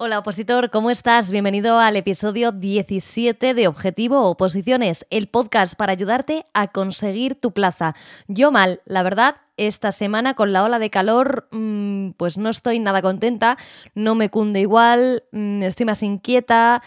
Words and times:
Hola 0.00 0.20
opositor, 0.20 0.70
¿cómo 0.70 0.90
estás? 0.92 1.32
Bienvenido 1.32 1.80
al 1.80 1.96
episodio 1.96 2.52
17 2.52 3.52
de 3.52 3.66
Objetivo 3.66 4.26
Oposiciones, 4.26 5.04
el 5.10 5.26
podcast 5.26 5.74
para 5.74 5.90
ayudarte 5.90 6.44
a 6.54 6.68
conseguir 6.68 7.34
tu 7.34 7.50
plaza. 7.50 7.96
Yo 8.28 8.52
mal, 8.52 8.80
la 8.84 9.02
verdad, 9.02 9.38
esta 9.56 9.90
semana 9.90 10.34
con 10.34 10.52
la 10.52 10.62
ola 10.62 10.78
de 10.78 10.90
calor 10.90 11.48
mmm, 11.50 12.10
pues 12.10 12.38
no 12.38 12.48
estoy 12.48 12.78
nada 12.78 13.02
contenta, 13.02 13.58
no 13.96 14.14
me 14.14 14.30
cunde 14.30 14.60
igual, 14.60 15.24
mmm, 15.32 15.64
estoy 15.64 15.86
más 15.86 16.04
inquieta 16.04 16.80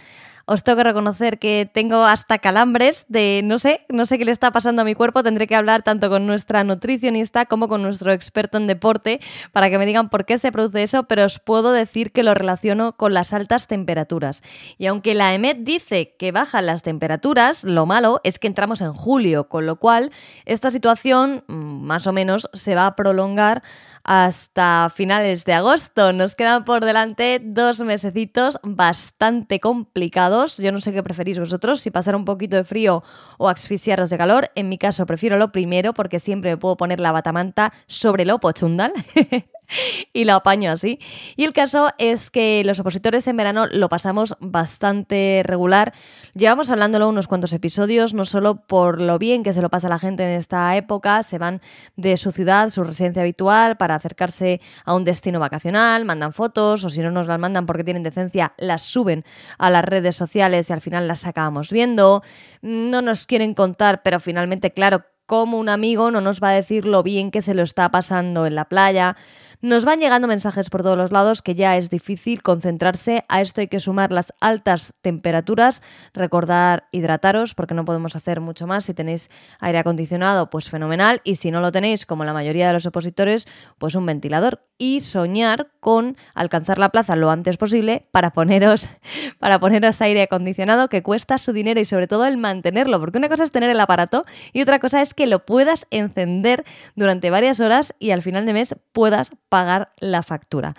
os 0.45 0.63
tengo 0.63 0.77
que 0.77 0.83
reconocer 0.83 1.39
que 1.39 1.69
tengo 1.71 2.03
hasta 2.03 2.39
calambres 2.39 3.05
de 3.07 3.41
no 3.43 3.59
sé, 3.59 3.85
no 3.89 4.05
sé 4.05 4.17
qué 4.17 4.25
le 4.25 4.31
está 4.31 4.51
pasando 4.51 4.81
a 4.81 4.85
mi 4.85 4.95
cuerpo. 4.95 5.23
Tendré 5.23 5.47
que 5.47 5.55
hablar 5.55 5.83
tanto 5.83 6.09
con 6.09 6.27
nuestra 6.27 6.63
nutricionista 6.63 7.45
como 7.45 7.67
con 7.67 7.81
nuestro 7.81 8.11
experto 8.11 8.57
en 8.57 8.67
deporte 8.67 9.19
para 9.51 9.69
que 9.69 9.77
me 9.77 9.85
digan 9.85 10.09
por 10.09 10.25
qué 10.25 10.37
se 10.37 10.51
produce 10.51 10.83
eso, 10.83 11.03
pero 11.03 11.25
os 11.25 11.39
puedo 11.39 11.71
decir 11.71 12.11
que 12.11 12.23
lo 12.23 12.33
relaciono 12.33 12.93
con 12.93 13.13
las 13.13 13.33
altas 13.33 13.67
temperaturas. 13.67 14.43
Y 14.77 14.87
aunque 14.87 15.13
la 15.13 15.33
EMET 15.33 15.59
dice 15.59 16.15
que 16.17 16.31
bajan 16.31 16.65
las 16.65 16.83
temperaturas, 16.83 17.63
lo 17.63 17.85
malo 17.85 18.21
es 18.23 18.39
que 18.39 18.47
entramos 18.47 18.81
en 18.81 18.93
julio, 18.93 19.49
con 19.49 19.65
lo 19.65 19.77
cual 19.77 20.11
esta 20.45 20.71
situación 20.71 21.43
mm, 21.47 21.53
más 21.53 22.07
o 22.07 22.13
menos 22.13 22.49
se 22.53 22.75
va 22.75 22.85
a 22.85 22.95
prolongar 22.95 23.63
hasta 24.03 24.91
finales 24.93 25.45
de 25.45 25.53
agosto. 25.53 26.13
Nos 26.13 26.35
quedan 26.35 26.63
por 26.63 26.83
delante 26.83 27.39
dos 27.43 27.81
mesecitos 27.81 28.59
bastante 28.63 29.59
complicados. 29.59 30.57
Yo 30.57 30.71
no 30.71 30.81
sé 30.81 30.93
qué 30.93 31.03
preferís 31.03 31.39
vosotros, 31.39 31.81
si 31.81 31.91
pasar 31.91 32.15
un 32.15 32.25
poquito 32.25 32.55
de 32.55 32.63
frío 32.63 33.03
o 33.37 33.49
asfixiaros 33.49 34.09
de 34.09 34.17
calor. 34.17 34.51
En 34.55 34.69
mi 34.69 34.77
caso 34.77 35.05
prefiero 35.05 35.37
lo 35.37 35.51
primero 35.51 35.93
porque 35.93 36.19
siempre 36.19 36.51
me 36.51 36.57
puedo 36.57 36.77
poner 36.77 36.99
la 36.99 37.11
batamanta 37.11 37.73
sobre 37.87 38.23
el 38.23 38.31
pochundal. 38.39 38.93
y 40.13 40.23
lo 40.23 40.33
apaño 40.33 40.71
así. 40.71 40.99
Y 41.35 41.43
el 41.43 41.53
caso 41.53 41.89
es 41.97 42.31
que 42.31 42.63
los 42.63 42.79
opositores 42.79 43.27
en 43.27 43.37
verano 43.37 43.67
lo 43.67 43.89
pasamos 43.89 44.35
bastante 44.39 45.41
regular. 45.45 45.93
Llevamos 46.33 46.69
hablándolo 46.69 47.09
unos 47.09 47.27
cuantos 47.27 47.53
episodios, 47.53 48.13
no 48.13 48.25
solo 48.25 48.65
por 48.65 49.01
lo 49.01 49.17
bien 49.19 49.43
que 49.43 49.53
se 49.53 49.61
lo 49.61 49.69
pasa 49.69 49.87
a 49.87 49.89
la 49.89 49.99
gente 49.99 50.23
en 50.23 50.31
esta 50.31 50.75
época, 50.75 51.23
se 51.23 51.37
van 51.37 51.61
de 51.95 52.17
su 52.17 52.31
ciudad, 52.31 52.69
su 52.69 52.83
residencia 52.83 53.21
habitual, 53.21 53.77
para 53.77 53.95
acercarse 53.95 54.61
a 54.85 54.93
un 54.93 55.03
destino 55.03 55.39
vacacional, 55.39 56.05
mandan 56.05 56.33
fotos, 56.33 56.83
o 56.83 56.89
si 56.89 57.01
no 57.01 57.11
nos 57.11 57.27
las 57.27 57.39
mandan 57.39 57.65
porque 57.65 57.83
tienen 57.83 58.03
decencia, 58.03 58.53
las 58.57 58.83
suben 58.83 59.25
a 59.57 59.69
las 59.69 59.83
redes 59.83 60.15
sociales 60.15 60.69
y 60.69 60.73
al 60.73 60.81
final 60.81 61.07
las 61.07 61.25
acabamos 61.25 61.71
viendo. 61.71 62.23
No 62.61 63.01
nos 63.01 63.25
quieren 63.25 63.53
contar, 63.53 64.03
pero 64.03 64.19
finalmente, 64.19 64.71
claro, 64.71 65.05
como 65.31 65.57
un 65.59 65.69
amigo 65.69 66.11
no 66.11 66.19
nos 66.19 66.41
va 66.41 66.49
a 66.49 66.53
decir 66.53 66.85
lo 66.85 67.03
bien 67.03 67.31
que 67.31 67.41
se 67.41 67.53
lo 67.53 67.63
está 67.63 67.89
pasando 67.89 68.45
en 68.45 68.55
la 68.55 68.65
playa. 68.65 69.15
Nos 69.63 69.85
van 69.85 69.99
llegando 69.99 70.27
mensajes 70.27 70.71
por 70.71 70.81
todos 70.81 70.97
los 70.97 71.11
lados 71.11 71.43
que 71.43 71.53
ya 71.53 71.77
es 71.77 71.91
difícil 71.91 72.41
concentrarse. 72.41 73.25
A 73.29 73.41
esto 73.41 73.61
hay 73.61 73.67
que 73.67 73.79
sumar 73.79 74.11
las 74.11 74.33
altas 74.39 74.91
temperaturas. 75.01 75.83
Recordar 76.15 76.85
hidrataros 76.91 77.53
porque 77.53 77.75
no 77.75 77.85
podemos 77.85 78.15
hacer 78.15 78.41
mucho 78.41 78.65
más. 78.65 78.85
Si 78.85 78.95
tenéis 78.95 79.29
aire 79.59 79.77
acondicionado, 79.77 80.49
pues 80.49 80.67
fenomenal. 80.67 81.21
Y 81.23 81.35
si 81.35 81.51
no 81.51 81.61
lo 81.61 81.71
tenéis, 81.71 82.07
como 82.07 82.25
la 82.25 82.33
mayoría 82.33 82.65
de 82.65 82.73
los 82.73 82.87
opositores, 82.87 83.47
pues 83.77 83.93
un 83.93 84.03
ventilador. 84.07 84.65
Y 84.79 85.01
soñar 85.01 85.67
con 85.79 86.17
alcanzar 86.33 86.79
la 86.79 86.89
plaza 86.89 87.15
lo 87.15 87.29
antes 87.29 87.57
posible 87.57 88.07
para 88.09 88.31
poneros, 88.31 88.89
para 89.39 89.59
poneros 89.59 90.01
aire 90.01 90.23
acondicionado 90.23 90.89
que 90.89 91.03
cuesta 91.03 91.37
su 91.37 91.53
dinero 91.53 91.79
y 91.79 91.85
sobre 91.85 92.07
todo 92.07 92.25
el 92.25 92.37
mantenerlo. 92.37 92.99
Porque 92.99 93.19
una 93.19 93.29
cosa 93.29 93.43
es 93.43 93.51
tener 93.51 93.69
el 93.69 93.79
aparato 93.79 94.25
y 94.53 94.63
otra 94.63 94.79
cosa 94.79 95.01
es 95.01 95.13
que 95.13 95.27
lo 95.27 95.45
puedas 95.45 95.85
encender 95.91 96.65
durante 96.95 97.29
varias 97.29 97.59
horas 97.59 97.93
y 97.99 98.09
al 98.09 98.23
final 98.23 98.47
de 98.47 98.53
mes 98.53 98.75
puedas 98.91 99.31
pagar 99.51 99.91
la 99.99 100.23
factura. 100.23 100.75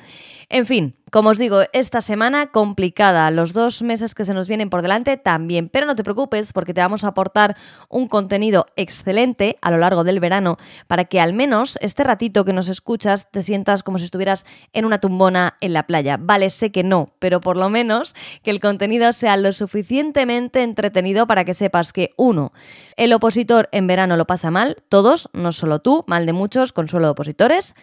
En 0.48 0.64
fin, 0.64 0.96
como 1.10 1.28
os 1.28 1.36
digo, 1.36 1.60
esta 1.74 2.00
semana 2.00 2.46
complicada, 2.46 3.30
los 3.30 3.52
dos 3.52 3.82
meses 3.82 4.14
que 4.14 4.24
se 4.24 4.32
nos 4.32 4.48
vienen 4.48 4.70
por 4.70 4.80
delante 4.80 5.18
también, 5.18 5.68
pero 5.68 5.84
no 5.84 5.94
te 5.94 6.02
preocupes 6.02 6.54
porque 6.54 6.72
te 6.72 6.80
vamos 6.80 7.04
a 7.04 7.08
aportar 7.08 7.54
un 7.90 8.08
contenido 8.08 8.64
excelente 8.76 9.58
a 9.60 9.70
lo 9.70 9.76
largo 9.76 10.04
del 10.04 10.20
verano 10.20 10.56
para 10.86 11.04
que 11.04 11.20
al 11.20 11.34
menos 11.34 11.76
este 11.82 12.02
ratito 12.02 12.46
que 12.46 12.54
nos 12.54 12.70
escuchas 12.70 13.30
te 13.30 13.42
sientas 13.42 13.82
como 13.82 13.98
si 13.98 14.06
estuvieras 14.06 14.46
en 14.72 14.86
una 14.86 15.00
tumbona 15.00 15.58
en 15.60 15.74
la 15.74 15.86
playa. 15.86 16.16
Vale, 16.18 16.48
sé 16.48 16.72
que 16.72 16.82
no, 16.82 17.12
pero 17.18 17.42
por 17.42 17.58
lo 17.58 17.68
menos 17.68 18.14
que 18.42 18.50
el 18.50 18.60
contenido 18.60 19.12
sea 19.12 19.36
lo 19.36 19.52
suficientemente 19.52 20.62
entretenido 20.62 21.26
para 21.26 21.44
que 21.44 21.52
sepas 21.52 21.92
que 21.92 22.14
uno, 22.16 22.54
el 22.96 23.12
opositor 23.12 23.68
en 23.72 23.86
verano 23.86 24.16
lo 24.16 24.26
pasa 24.26 24.50
mal, 24.50 24.78
todos, 24.88 25.28
no 25.34 25.52
solo 25.52 25.80
tú, 25.80 26.04
mal 26.06 26.24
de 26.24 26.32
muchos, 26.32 26.72
consuelo 26.72 27.08
de 27.08 27.12
opositores. 27.12 27.74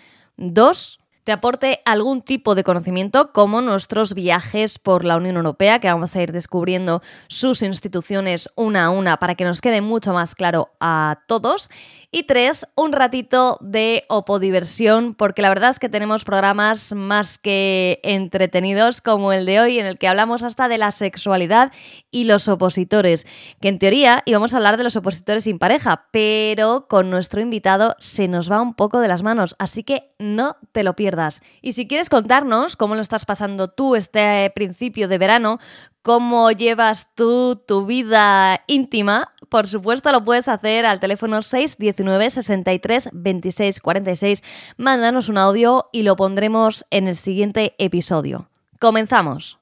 Dos, 0.41 1.01
te 1.25 1.33
aporte 1.33 1.81
algún 1.83 2.21
tipo 2.21 2.55
de 2.55 2.63
conocimiento 2.63 3.33
como 3.33 3.59
nuestros 3.59 4.13
viajes 4.13 4.79
por 4.79 5.03
la 5.03 5.17
Unión 5.17 5.35
Europea, 5.35 5.79
que 5.79 5.89
vamos 5.91 6.15
a 6.15 6.21
ir 6.21 6.31
descubriendo 6.31 7.01
sus 7.27 7.61
instituciones 7.61 8.49
una 8.55 8.85
a 8.85 8.89
una 8.89 9.17
para 9.17 9.35
que 9.35 9.43
nos 9.43 9.59
quede 9.59 9.81
mucho 9.81 10.13
más 10.13 10.35
claro 10.35 10.69
a 10.79 11.23
todos. 11.27 11.69
Y 12.11 12.23
tres, 12.23 12.65
un 12.73 12.91
ratito 12.91 13.59
de 13.61 14.05
opodiversión, 14.09 15.13
porque 15.13 15.43
la 15.43 15.49
verdad 15.49 15.69
es 15.69 15.77
que 15.77 15.89
tenemos 15.89 16.23
programas 16.25 16.91
más 16.95 17.37
que 17.37 17.99
entretenidos 18.01 18.99
como 18.99 19.31
el 19.31 19.45
de 19.45 19.59
hoy, 19.59 19.77
en 19.77 19.85
el 19.85 19.99
que 19.99 20.07
hablamos 20.07 20.41
hasta 20.41 20.67
de 20.67 20.79
la 20.79 20.91
sexualidad 20.91 21.71
y 22.09 22.23
los 22.23 22.47
opositores, 22.47 23.27
que 23.61 23.67
en 23.67 23.77
teoría 23.77 24.23
íbamos 24.25 24.55
a 24.55 24.57
hablar 24.57 24.77
de 24.77 24.85
los 24.85 24.95
opositores 24.95 25.43
sin 25.43 25.59
pareja, 25.59 26.07
pero 26.11 26.87
con 26.89 27.11
nuestro 27.11 27.41
invitado 27.41 27.95
se 27.99 28.27
nos 28.27 28.51
va 28.51 28.59
un 28.59 28.73
poco 28.73 29.01
de 29.01 29.07
las 29.07 29.21
manos, 29.21 29.55
así 29.59 29.83
que 29.83 30.09
no 30.17 30.57
te 30.71 30.81
lo 30.81 30.95
pierdas. 30.95 31.43
Y 31.61 31.73
si 31.73 31.87
quieres 31.87 32.09
contarnos 32.09 32.75
cómo 32.75 32.95
lo 32.95 33.01
estás 33.01 33.25
pasando 33.25 33.67
tú 33.67 33.95
este 33.95 34.51
principio 34.55 35.09
de 35.09 35.19
verano, 35.19 35.59
cómo 36.01 36.49
llevas 36.49 37.13
tú 37.13 37.55
tu 37.67 37.85
vida 37.85 38.63
íntima, 38.65 39.33
por 39.49 39.67
supuesto 39.67 40.11
lo 40.11 40.23
puedes 40.23 40.47
hacer 40.47 40.85
al 40.85 40.99
teléfono 40.99 41.41
619 41.41 42.29
63 42.29 43.09
26 43.11 43.79
46. 43.79 44.43
Mándanos 44.77 45.29
un 45.29 45.37
audio 45.37 45.89
y 45.91 46.03
lo 46.03 46.15
pondremos 46.15 46.85
en 46.91 47.07
el 47.07 47.15
siguiente 47.15 47.75
episodio. 47.77 48.49
Comenzamos. 48.79 49.59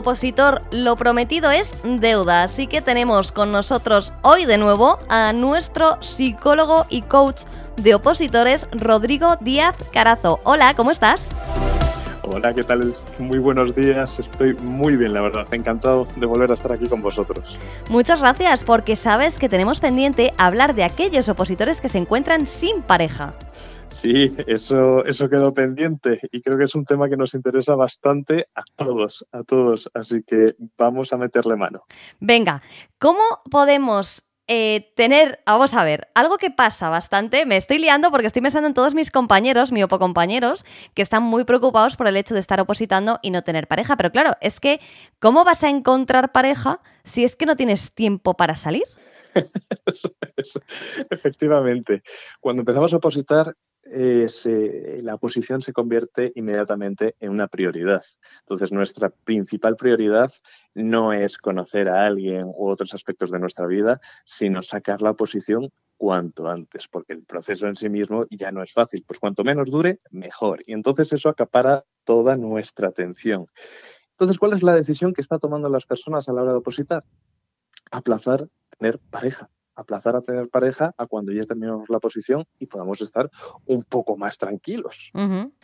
Opositor, 0.00 0.62
lo 0.72 0.96
prometido 0.96 1.50
es 1.50 1.74
deuda, 1.84 2.42
así 2.42 2.66
que 2.66 2.82
tenemos 2.82 3.32
con 3.32 3.52
nosotros 3.52 4.12
hoy 4.22 4.44
de 4.46 4.58
nuevo 4.58 4.98
a 5.08 5.32
nuestro 5.32 6.02
psicólogo 6.02 6.86
y 6.88 7.02
coach 7.02 7.44
de 7.76 7.94
opositores, 7.94 8.66
Rodrigo 8.72 9.36
Díaz 9.40 9.76
Carazo. 9.92 10.40
Hola, 10.44 10.74
¿cómo 10.74 10.90
estás? 10.90 11.30
Hola, 12.22 12.54
¿qué 12.54 12.62
tal? 12.62 12.94
Muy 13.18 13.38
buenos 13.38 13.74
días. 13.74 14.18
Estoy 14.18 14.54
muy 14.54 14.96
bien, 14.96 15.12
la 15.12 15.20
verdad. 15.20 15.46
Encantado 15.52 16.06
de 16.16 16.26
volver 16.26 16.50
a 16.50 16.54
estar 16.54 16.70
aquí 16.72 16.86
con 16.86 17.02
vosotros. 17.02 17.58
Muchas 17.88 18.20
gracias, 18.20 18.62
porque 18.62 18.94
sabes 18.94 19.38
que 19.38 19.48
tenemos 19.48 19.80
pendiente 19.80 20.32
hablar 20.38 20.74
de 20.74 20.84
aquellos 20.84 21.28
opositores 21.28 21.80
que 21.80 21.88
se 21.88 21.98
encuentran 21.98 22.46
sin 22.46 22.82
pareja. 22.82 23.34
Sí, 23.90 24.34
eso, 24.46 25.04
eso 25.04 25.28
quedó 25.28 25.52
pendiente 25.52 26.20
y 26.30 26.40
creo 26.40 26.56
que 26.56 26.64
es 26.64 26.74
un 26.74 26.84
tema 26.84 27.08
que 27.08 27.16
nos 27.16 27.34
interesa 27.34 27.74
bastante 27.74 28.44
a 28.54 28.62
todos, 28.76 29.26
a 29.32 29.42
todos, 29.42 29.90
así 29.92 30.22
que 30.22 30.54
vamos 30.78 31.12
a 31.12 31.16
meterle 31.16 31.56
mano. 31.56 31.84
Venga, 32.20 32.62
¿cómo 32.98 33.20
podemos 33.50 34.24
eh, 34.46 34.92
tener, 34.96 35.40
vamos 35.44 35.74
a 35.74 35.84
ver, 35.84 36.08
algo 36.14 36.38
que 36.38 36.50
pasa 36.50 36.88
bastante, 36.88 37.46
me 37.46 37.56
estoy 37.56 37.78
liando 37.78 38.10
porque 38.10 38.26
estoy 38.26 38.42
pensando 38.42 38.68
en 38.68 38.74
todos 38.74 38.94
mis 38.94 39.10
compañeros, 39.10 39.70
mi 39.70 39.86
compañeros, 39.86 40.64
que 40.94 41.02
están 41.02 41.22
muy 41.22 41.44
preocupados 41.44 41.96
por 41.96 42.06
el 42.06 42.16
hecho 42.16 42.34
de 42.34 42.40
estar 42.40 42.60
opositando 42.60 43.18
y 43.22 43.30
no 43.30 43.42
tener 43.42 43.68
pareja, 43.68 43.96
pero 43.96 44.10
claro, 44.10 44.32
es 44.40 44.60
que, 44.60 44.80
¿cómo 45.18 45.44
vas 45.44 45.62
a 45.62 45.68
encontrar 45.68 46.32
pareja 46.32 46.80
si 47.04 47.22
es 47.22 47.36
que 47.36 47.46
no 47.46 47.54
tienes 47.56 47.92
tiempo 47.92 48.34
para 48.34 48.56
salir? 48.56 48.84
Efectivamente, 51.10 52.02
cuando 52.40 52.62
empezamos 52.62 52.92
a 52.92 52.96
opositar 52.96 53.54
la 53.84 55.14
oposición 55.14 55.62
se 55.62 55.72
convierte 55.72 56.32
inmediatamente 56.34 57.16
en 57.20 57.30
una 57.30 57.48
prioridad. 57.48 58.04
Entonces, 58.40 58.72
nuestra 58.72 59.10
principal 59.10 59.76
prioridad 59.76 60.30
no 60.74 61.12
es 61.12 61.38
conocer 61.38 61.88
a 61.88 62.06
alguien 62.06 62.46
u 62.46 62.68
otros 62.68 62.94
aspectos 62.94 63.30
de 63.30 63.38
nuestra 63.38 63.66
vida, 63.66 64.00
sino 64.24 64.62
sacar 64.62 65.02
la 65.02 65.10
oposición 65.10 65.70
cuanto 65.96 66.48
antes, 66.48 66.88
porque 66.88 67.12
el 67.12 67.24
proceso 67.24 67.66
en 67.66 67.76
sí 67.76 67.88
mismo 67.88 68.24
ya 68.30 68.50
no 68.52 68.62
es 68.62 68.72
fácil. 68.72 69.04
Pues 69.06 69.18
cuanto 69.18 69.44
menos 69.44 69.70
dure, 69.70 69.98
mejor. 70.10 70.62
Y 70.66 70.72
entonces 70.72 71.12
eso 71.12 71.28
acapara 71.28 71.84
toda 72.04 72.36
nuestra 72.36 72.88
atención. 72.88 73.46
Entonces, 74.12 74.38
¿cuál 74.38 74.52
es 74.52 74.62
la 74.62 74.74
decisión 74.74 75.12
que 75.12 75.20
está 75.20 75.38
tomando 75.38 75.68
las 75.68 75.86
personas 75.86 76.28
a 76.28 76.32
la 76.32 76.42
hora 76.42 76.52
de 76.52 76.58
opositar? 76.58 77.04
Aplazar 77.90 78.48
tener 78.78 78.98
pareja 79.10 79.50
aplazar 79.80 80.14
a 80.16 80.20
tener 80.20 80.48
pareja 80.48 80.94
a 80.96 81.06
cuando 81.06 81.32
ya 81.32 81.42
terminemos 81.44 81.88
la 81.88 81.98
posición 81.98 82.44
y 82.58 82.66
podamos 82.66 83.00
estar 83.00 83.30
un 83.66 83.82
poco 83.82 84.16
más 84.16 84.38
tranquilos. 84.38 85.10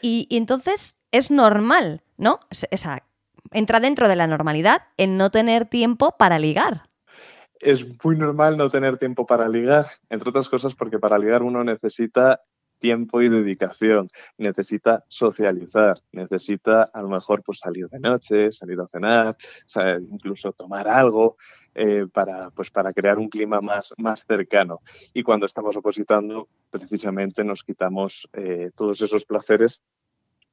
y, 0.00 0.26
entonces 0.30 0.96
es 1.12 1.30
normal, 1.30 2.02
¿no? 2.16 2.40
Esa, 2.70 3.02
entra 3.52 3.80
dentro 3.80 4.08
de 4.08 4.16
la 4.16 4.26
normalidad 4.26 4.82
en 4.96 5.16
no 5.16 5.30
tener 5.30 5.66
tiempo 5.66 6.16
para 6.18 6.38
ligar. 6.38 6.88
Es 7.60 7.86
muy 8.04 8.16
normal 8.16 8.56
no 8.56 8.70
tener 8.70 8.98
tiempo 8.98 9.24
para 9.26 9.48
ligar, 9.48 9.86
entre 10.10 10.28
otras 10.28 10.48
cosas 10.48 10.74
porque 10.74 10.98
para 10.98 11.18
ligar 11.18 11.42
uno 11.42 11.64
necesita 11.64 12.40
tiempo 12.78 13.22
y 13.22 13.28
dedicación, 13.28 14.08
necesita 14.38 15.04
socializar, 15.08 15.98
necesita 16.12 16.82
a 16.82 17.02
lo 17.02 17.08
mejor 17.08 17.42
pues 17.42 17.58
salir 17.60 17.88
de 17.88 18.00
noche, 18.00 18.52
salir 18.52 18.80
a 18.80 18.86
cenar, 18.86 19.36
incluso 20.10 20.52
tomar 20.52 20.88
algo 20.88 21.36
eh, 21.74 22.06
para, 22.12 22.50
pues, 22.50 22.70
para 22.70 22.92
crear 22.92 23.18
un 23.18 23.28
clima 23.28 23.60
más, 23.60 23.92
más 23.98 24.24
cercano. 24.26 24.80
Y 25.12 25.22
cuando 25.22 25.46
estamos 25.46 25.76
opositando, 25.76 26.48
precisamente 26.70 27.44
nos 27.44 27.62
quitamos 27.62 28.28
eh, 28.32 28.70
todos 28.74 29.00
esos 29.02 29.26
placeres 29.26 29.82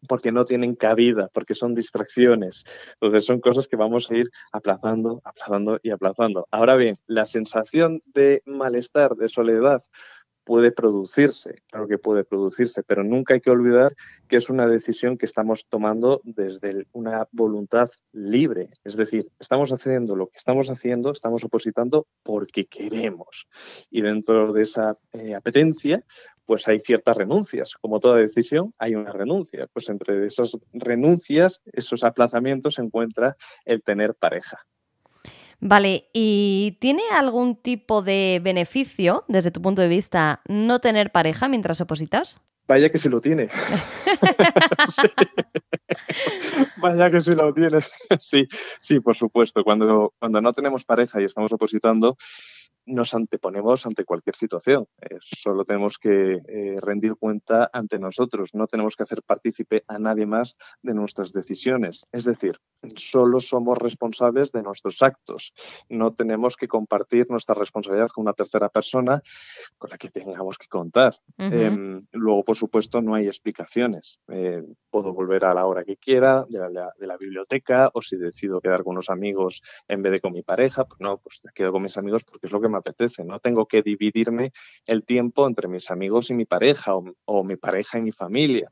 porque 0.07 0.31
no 0.31 0.45
tienen 0.45 0.75
cabida, 0.75 1.29
porque 1.33 1.55
son 1.55 1.75
distracciones. 1.75 2.65
Entonces 2.99 3.25
son 3.25 3.39
cosas 3.39 3.67
que 3.67 3.75
vamos 3.75 4.09
a 4.11 4.17
ir 4.17 4.27
aplazando, 4.51 5.21
aplazando 5.23 5.77
y 5.81 5.91
aplazando. 5.91 6.47
Ahora 6.51 6.75
bien, 6.75 6.95
la 7.07 7.25
sensación 7.25 7.99
de 8.13 8.41
malestar, 8.45 9.15
de 9.15 9.29
soledad, 9.29 9.81
puede 10.43 10.71
producirse, 10.71 11.55
claro 11.69 11.87
que 11.87 11.97
puede 11.97 12.23
producirse, 12.23 12.83
pero 12.83 13.03
nunca 13.03 13.33
hay 13.33 13.41
que 13.41 13.49
olvidar 13.49 13.93
que 14.27 14.37
es 14.37 14.49
una 14.49 14.67
decisión 14.67 15.17
que 15.17 15.25
estamos 15.25 15.65
tomando 15.67 16.21
desde 16.23 16.87
una 16.91 17.27
voluntad 17.31 17.89
libre. 18.11 18.69
Es 18.83 18.95
decir, 18.95 19.27
estamos 19.39 19.71
haciendo 19.71 20.15
lo 20.15 20.27
que 20.27 20.37
estamos 20.37 20.69
haciendo, 20.69 21.11
estamos 21.11 21.43
opositando 21.43 22.07
porque 22.23 22.65
queremos. 22.65 23.47
Y 23.89 24.01
dentro 24.01 24.53
de 24.53 24.63
esa 24.63 24.97
eh, 25.13 25.35
apetencia, 25.35 26.03
pues 26.45 26.67
hay 26.67 26.79
ciertas 26.79 27.15
renuncias. 27.15 27.75
Como 27.79 27.99
toda 27.99 28.17
decisión, 28.17 28.73
hay 28.77 28.95
una 28.95 29.11
renuncia. 29.11 29.67
Pues 29.71 29.89
entre 29.89 30.25
esas 30.25 30.51
renuncias, 30.73 31.61
esos 31.71 32.03
aplazamientos, 32.03 32.75
se 32.75 32.81
encuentra 32.81 33.35
el 33.65 33.81
tener 33.81 34.15
pareja. 34.15 34.59
Vale, 35.65 36.09
¿y 36.11 36.77
tiene 36.81 37.03
algún 37.13 37.55
tipo 37.55 38.01
de 38.01 38.41
beneficio, 38.43 39.23
desde 39.29 39.49
tu 39.49 39.61
punto 39.61 39.81
de 39.81 39.87
vista, 39.87 40.41
no 40.49 40.79
tener 40.79 41.13
pareja 41.13 41.47
mientras 41.47 41.79
opositas? 41.79 42.41
Vaya 42.67 42.89
que 42.89 42.97
sí 42.97 43.07
lo 43.07 43.21
tiene. 43.21 43.47
Vaya 46.81 47.09
que 47.09 47.21
sí 47.21 47.33
lo 47.33 47.53
tiene. 47.53 47.79
sí, 48.19 48.45
sí, 48.51 48.99
por 48.99 49.15
supuesto. 49.15 49.63
Cuando, 49.63 50.13
cuando 50.19 50.41
no 50.41 50.51
tenemos 50.51 50.83
pareja 50.83 51.21
y 51.21 51.23
estamos 51.23 51.53
opositando, 51.53 52.17
nos 52.85 53.13
anteponemos 53.13 53.85
ante 53.85 54.05
cualquier 54.05 54.35
situación. 54.35 54.87
Eh, 55.01 55.17
solo 55.19 55.63
tenemos 55.63 55.97
que 55.97 56.41
eh, 56.47 56.75
rendir 56.81 57.15
cuenta 57.15 57.69
ante 57.71 57.99
nosotros, 57.99 58.53
no 58.53 58.67
tenemos 58.67 58.95
que 58.95 59.03
hacer 59.03 59.23
partícipe 59.23 59.83
a 59.87 59.99
nadie 59.99 60.25
más 60.25 60.57
de 60.81 60.93
nuestras 60.93 61.33
decisiones. 61.33 62.07
Es 62.11 62.25
decir, 62.25 62.59
solo 62.95 63.39
somos 63.39 63.77
responsables 63.77 64.51
de 64.51 64.63
nuestros 64.63 65.01
actos. 65.01 65.53
No 65.89 66.13
tenemos 66.13 66.57
que 66.57 66.67
compartir 66.67 67.29
nuestra 67.29 67.55
responsabilidad 67.55 68.09
con 68.09 68.23
una 68.23 68.33
tercera 68.33 68.69
persona 68.69 69.21
con 69.77 69.89
la 69.89 69.97
que 69.97 70.09
tengamos 70.09 70.57
que 70.57 70.67
contar. 70.67 71.15
Em, 71.37 72.01
luego, 72.11 72.43
por 72.43 72.55
supuesto, 72.55 73.01
no 73.01 73.15
hay 73.15 73.27
explicaciones. 73.27 74.19
Eh, 74.27 74.63
puedo 74.89 75.13
volver 75.13 75.45
a 75.45 75.53
la 75.53 75.65
hora 75.65 75.83
que 75.83 75.97
quiera 75.97 76.45
de 76.49 76.59
la, 76.69 76.91
de 76.97 77.07
la, 77.07 77.17
biblioteca 77.17 77.89
o 77.93 78.01
si 78.01 78.17
decido 78.17 78.59
quedar 78.59 78.83
con 78.83 78.93
unos 78.93 79.09
amigos 79.09 79.61
en 79.87 80.01
vez 80.01 80.13
de 80.13 80.19
con 80.19 80.33
mi 80.33 80.41
pareja, 80.41 80.83
pues 80.85 80.99
no, 80.99 81.17
pues 81.17 81.41
quedo 81.53 81.71
con 81.71 81.83
mis 81.83 81.97
amigos 81.97 82.23
porque 82.23 82.47
es 82.47 82.51
lo 82.51 82.59
que 82.59 82.67
me 82.73 82.79
apetece. 82.79 83.23
No 83.23 83.39
tengo 83.39 83.65
que 83.65 83.81
dividirme 83.81 84.51
el 84.85 85.03
tiempo 85.03 85.47
entre 85.47 85.67
mis 85.67 85.89
amigos 85.89 86.29
y 86.29 86.33
mi 86.33 86.45
pareja 86.45 86.93
o, 86.95 87.43
mi 87.43 87.55
pareja 87.55 87.99
y 87.99 88.01
mi 88.01 88.11
familia. 88.11 88.71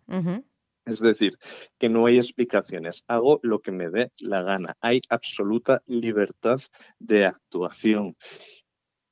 Es 0.85 0.99
decir, 0.99 1.37
que 1.77 1.89
no 1.89 2.07
hay 2.07 2.17
explicaciones, 2.17 3.03
hago 3.07 3.39
lo 3.43 3.59
que 3.59 3.71
me 3.71 3.89
dé 3.89 4.11
la 4.19 4.41
gana, 4.41 4.75
hay 4.81 4.99
absoluta 5.09 5.83
libertad 5.85 6.59
de 6.99 7.25
actuación. 7.25 8.17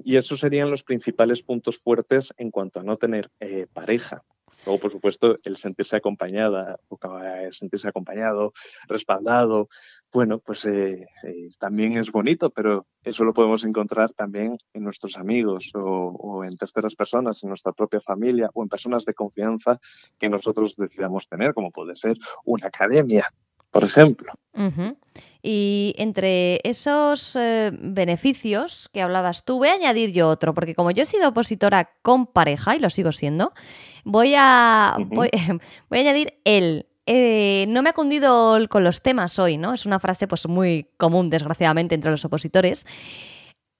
Y 0.04 0.16
esos 0.16 0.40
serían 0.40 0.72
los 0.72 0.84
principales 0.84 1.44
puntos 1.44 1.78
fuertes 1.78 2.34
en 2.38 2.52
cuanto 2.52 2.80
a 2.80 2.84
no 2.84 2.98
tener 2.98 3.30
eh, 3.40 3.68
pareja. 3.72 4.24
Luego, 4.66 4.80
por 4.82 4.92
supuesto, 4.92 5.36
el 5.44 5.56
sentirse 5.56 5.96
acompañada, 5.96 6.78
el 7.42 7.54
sentirse 7.54 7.88
acompañado, 7.88 8.54
respaldado, 8.88 9.68
bueno, 10.12 10.40
pues 10.40 10.66
eh, 10.66 11.08
eh, 11.24 11.50
también 11.60 11.98
es 11.98 12.12
bonito, 12.12 12.50
pero 12.50 12.88
eso 13.04 13.24
lo 13.24 13.34
podemos 13.34 13.64
encontrar 13.64 14.12
también 14.12 14.56
en 14.74 14.84
nuestros 14.84 15.18
amigos 15.18 15.72
o, 15.76 16.44
en 16.44 16.58
terceras 16.58 16.96
personas, 16.96 17.44
en 17.44 17.50
nuestra 17.50 17.72
propia 17.74 18.02
familia 18.02 18.50
o 18.54 18.64
en 18.64 18.70
personas 18.70 19.06
de 19.06 19.14
confianza 19.14 19.80
que 20.18 20.30
nosotros 20.30 20.76
decidamos 20.76 21.28
tener, 21.28 21.54
como 21.54 21.72
puede 21.72 21.96
ser 21.96 22.18
una 22.44 22.68
academia, 22.68 23.28
por 23.72 23.84
ejemplo. 23.84 24.34
Y 25.42 25.96
entre 25.98 26.60
esos 26.64 27.36
eh, 27.38 27.72
beneficios 27.74 28.90
que 28.92 29.02
hablabas 29.02 29.46
tú, 29.46 29.58
voy 29.58 29.70
a 29.70 29.74
añadir 29.74 30.12
yo 30.12 30.28
otro, 30.28 30.54
porque 30.54 30.76
como 30.76 30.92
yo 30.92 31.04
he 31.04 31.06
sido 31.06 31.30
opositora 31.30 31.92
con 32.02 32.28
pareja 32.28 32.76
y 32.76 32.80
lo 32.80 32.90
sigo 32.90 33.12
siendo, 33.12 33.54
voy 34.04 34.34
a, 34.38 34.98
voy, 35.08 35.30
a 35.32 35.96
añadir 35.96 36.40
el 36.44 36.88
eh, 37.06 37.66
no 37.70 37.82
me 37.82 37.90
ha 37.90 37.94
cundido 37.94 38.60
con 38.70 38.84
los 38.84 39.02
temas 39.02 39.40
hoy, 39.40 39.58
¿no? 39.58 39.74
Es 39.74 39.88
una 39.88 40.00
frase 40.00 40.28
pues 40.28 40.48
muy 40.48 40.92
común, 40.98 41.32
desgraciadamente, 41.32 41.96
entre 41.96 42.12
los 42.12 42.24
opositores. 42.24 42.86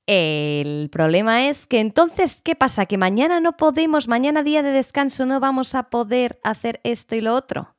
El 0.08 0.90
problema 0.90 1.48
es 1.48 1.68
que 1.68 1.80
entonces, 1.80 2.42
¿qué 2.42 2.56
pasa? 2.56 2.88
¿Que 2.88 2.98
mañana 2.98 3.40
no 3.40 3.56
podemos, 3.56 4.08
mañana 4.08 4.42
día 4.42 4.64
de 4.64 4.72
descanso, 4.72 5.28
no 5.28 5.40
vamos 5.40 5.76
a 5.76 5.92
poder 5.92 6.40
hacer 6.44 6.82
esto 6.84 7.16
y 7.16 7.22
lo 7.22 7.36
otro? 7.36 7.76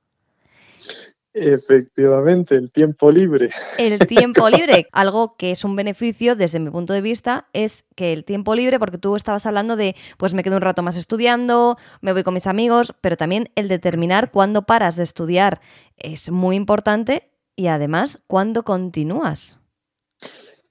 Efectivamente, 1.43 2.55
el 2.55 2.71
tiempo 2.71 3.11
libre. 3.11 3.49
El 3.79 3.99
tiempo 4.07 4.51
libre, 4.51 4.89
algo 4.93 5.37
que 5.39 5.53
es 5.53 5.65
un 5.65 5.75
beneficio 5.75 6.37
desde 6.37 6.61
mi 6.61 6.69
punto 6.69 6.93
de 6.93 7.01
vista, 7.01 7.49
es 7.55 7.87
que 7.97 8.13
el 8.13 8.27
tiempo 8.27 8.55
libre, 8.55 8.79
porque 8.79 8.99
tú 8.99 9.17
estabas 9.17 9.47
hablando 9.47 9.75
de, 9.75 9.97
pues 10.19 10.35
me 10.35 10.43
quedo 10.43 10.57
un 10.57 10.63
rato 10.63 10.83
más 10.83 10.99
estudiando, 10.99 11.79
me 12.03 12.13
voy 12.13 12.25
con 12.25 12.35
mis 12.35 12.47
amigos, 12.47 12.93
pero 13.01 13.17
también 13.17 13.49
el 13.55 13.69
determinar 13.69 14.33
cuándo 14.33 14.67
paras 14.67 14.97
de 14.97 15.03
estudiar 15.03 15.63
es 15.97 16.31
muy 16.31 16.57
importante 16.57 17.31
y 17.57 17.69
además 17.69 18.23
cuándo 18.27 18.63
continúas. 18.63 19.59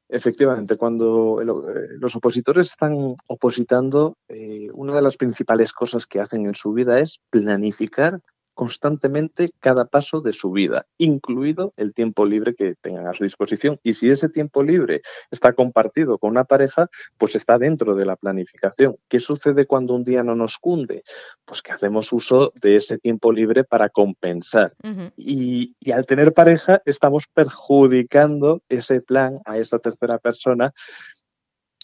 Efectivamente, 0.08 0.76
cuando 0.76 1.42
eh, 1.42 1.98
los 2.00 2.16
opositores 2.16 2.68
están 2.68 3.16
opositando, 3.26 4.18
eh, 4.28 4.68
una 4.74 4.94
de 4.94 5.02
las 5.02 5.18
principales 5.18 5.74
cosas 5.74 6.06
que 6.06 6.20
hacen 6.20 6.46
en 6.46 6.54
su 6.54 6.74
vida 6.74 7.00
es 7.00 7.18
planificar 7.32 8.20
constantemente 8.60 9.54
cada 9.62 9.86
paso 9.86 10.20
de 10.20 10.34
su 10.34 10.52
vida, 10.52 10.86
incluido 10.98 11.74
el 11.78 11.94
tiempo 11.94 12.26
libre 12.26 12.56
que 12.56 12.76
tengan 12.76 13.08
a 13.08 13.14
su 13.14 13.24
disposición. 13.24 13.80
Y 13.84 13.94
si 13.94 14.10
ese 14.10 14.28
tiempo 14.28 14.64
libre 14.64 15.00
está 15.32 15.54
compartido 15.54 16.18
con 16.18 16.32
una 16.32 16.44
pareja, 16.44 16.90
pues 17.18 17.38
está 17.38 17.58
dentro 17.58 17.96
de 17.96 18.06
la 18.06 18.18
planificación. 18.18 18.98
¿Qué 19.08 19.22
sucede 19.22 19.66
cuando 19.66 19.94
un 19.94 20.04
día 20.04 20.24
no 20.24 20.36
nos 20.36 20.58
cunde? 20.58 21.04
Pues 21.46 21.62
que 21.62 21.72
hacemos 21.72 22.12
uso 22.12 22.52
de 22.62 22.76
ese 22.76 22.98
tiempo 22.98 23.32
libre 23.32 23.64
para 23.64 23.88
compensar. 23.88 24.74
y, 25.16 25.74
y 25.80 25.92
al 25.92 26.06
tener 26.06 26.34
pareja, 26.34 26.82
estamos 26.84 27.28
perjudicando 27.34 28.62
ese 28.68 29.00
plan 29.00 29.36
a 29.46 29.58
esa 29.58 29.80
tercera 29.80 30.18
persona 30.18 30.74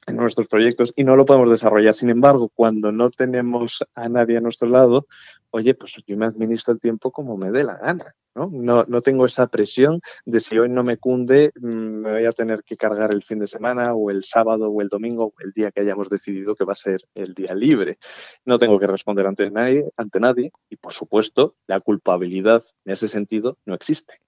en 0.08 0.16
nuestros 0.18 0.48
proyectos 0.48 0.92
y 0.96 1.04
no 1.04 1.16
lo 1.16 1.26
podemos 1.26 1.50
desarrollar. 1.50 1.94
Sin 1.94 2.10
embargo, 2.10 2.50
cuando 2.54 2.92
no 2.92 3.10
tenemos 3.10 3.84
a 3.96 4.10
nadie 4.10 4.38
a 4.38 4.42
nuestro 4.42 4.70
lado, 4.70 5.08
oye, 5.52 5.74
pues 5.74 5.96
yo 6.06 6.18
me 6.18 6.26
administro 6.26 6.74
el 6.74 6.80
tiempo 6.80 7.12
como 7.12 7.38
me 7.38 7.52
dé 7.52 7.64
la 7.64 7.78
gana. 7.78 8.16
¿No? 8.36 8.50
No, 8.52 8.84
no 8.88 9.02
tengo 9.02 9.26
esa 9.26 9.48
presión 9.48 10.02
de 10.26 10.40
si 10.40 10.58
hoy 10.58 10.70
no 10.70 10.84
me 10.84 10.98
cunde, 10.98 11.52
mm, 11.56 11.68
me 11.68 12.12
voy 12.12 12.26
a 12.26 12.32
tener 12.32 12.64
que 12.64 12.78
cargar 12.78 13.14
el 13.14 13.24
fin 13.24 13.40
de 13.40 13.48
semana 13.48 13.94
o 13.94 14.12
el 14.12 14.24
sábado 14.24 14.70
o 14.70 14.82
el 14.82 14.90
domingo 14.90 15.26
o 15.26 15.34
el 15.44 15.52
día 15.54 15.72
que 15.72 15.82
hayamos 15.82 16.10
decidido 16.10 16.56
que 16.56 16.66
va 16.66 16.74
a 16.74 16.76
ser 16.76 17.02
el 17.16 17.34
día 17.34 17.56
libre. 17.56 17.98
No 18.46 18.60
tengo 18.60 18.80
que 18.80 18.88
responder 18.88 19.26
ante 19.26 19.50
nadie, 19.50 19.90
ante 19.98 20.20
nadie 20.20 20.52
y, 20.70 20.76
por 20.76 20.94
supuesto, 20.94 21.56
la 21.68 21.80
culpabilidad 21.80 22.64
en 22.86 22.94
ese 22.94 23.08
sentido 23.08 23.58
no 23.66 23.74
existe. 23.74 24.20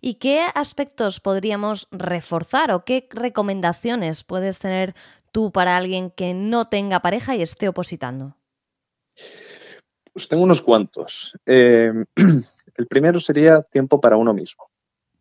¿Y 0.00 0.14
qué 0.14 0.46
aspectos 0.54 1.20
podríamos 1.20 1.88
reforzar 1.90 2.72
o 2.72 2.84
qué 2.84 3.08
recomendaciones 3.10 4.24
puedes 4.24 4.58
tener 4.58 4.94
tú 5.30 5.52
para 5.52 5.76
alguien 5.76 6.10
que 6.10 6.34
no 6.34 6.68
tenga 6.68 7.00
pareja 7.00 7.36
y 7.36 7.42
esté 7.42 7.68
opositando? 7.68 8.36
Pues 10.12 10.28
tengo 10.28 10.42
unos 10.42 10.60
cuantos. 10.60 11.34
Eh, 11.46 11.92
el 12.76 12.86
primero 12.86 13.20
sería 13.20 13.62
tiempo 13.62 14.00
para 14.00 14.16
uno 14.16 14.34
mismo 14.34 14.71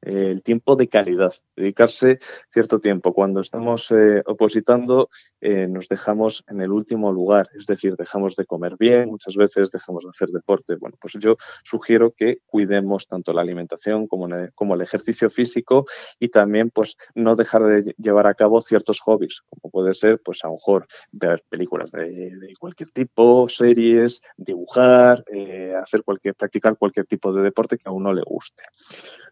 el 0.01 0.41
tiempo 0.41 0.75
de 0.75 0.88
calidad, 0.88 1.34
dedicarse 1.55 2.17
cierto 2.50 2.79
tiempo. 2.79 3.13
Cuando 3.13 3.41
estamos 3.41 3.91
eh, 3.91 4.22
opositando, 4.25 5.10
eh, 5.39 5.67
nos 5.67 5.88
dejamos 5.88 6.43
en 6.48 6.62
el 6.62 6.72
último 6.72 7.12
lugar, 7.12 7.50
es 7.58 7.67
decir, 7.67 7.96
dejamos 7.96 8.36
de 8.36 8.46
comer 8.46 8.75
bien, 8.77 9.10
muchas 9.10 9.36
veces 9.36 9.72
dejamos 9.72 10.03
de 10.03 10.10
hacer 10.10 10.29
deporte. 10.29 10.75
Bueno, 10.75 10.98
pues 11.00 11.13
yo 11.20 11.36
sugiero 11.63 12.12
que 12.12 12.39
cuidemos 12.46 13.08
tanto 13.08 13.34
la 13.34 13.41
alimentación 13.41 14.08
como, 14.08 14.27
el 14.75 14.81
ejercicio 14.81 15.29
físico 15.29 15.86
y 16.20 16.29
también 16.29 16.70
pues 16.70 16.96
no 17.13 17.36
dejar 17.36 17.63
de 17.63 17.93
llevar 17.98 18.27
a 18.27 18.34
cabo 18.34 18.62
ciertos 18.62 19.00
hobbies, 19.01 19.41
como 19.50 19.72
puede 19.72 19.93
ser 19.93 20.20
pues 20.24 20.43
a 20.43 20.48
lo 20.48 20.53
mejor 20.53 20.88
ver 21.12 21.43
películas 21.50 21.91
de, 21.91 22.53
cualquier 22.60 22.89
tipo, 22.91 23.48
series, 23.50 24.22
dibujar, 24.38 25.24
eh, 25.31 25.74
hacer 25.81 26.03
cualquier, 26.03 26.36
practicar 26.36 26.77
cualquier 26.77 27.05
tipo 27.05 27.34
de 27.34 27.43
deporte 27.43 27.77
que 27.77 27.89
a 27.89 27.91
uno 27.91 28.13
le 28.13 28.22
guste. 28.24 28.63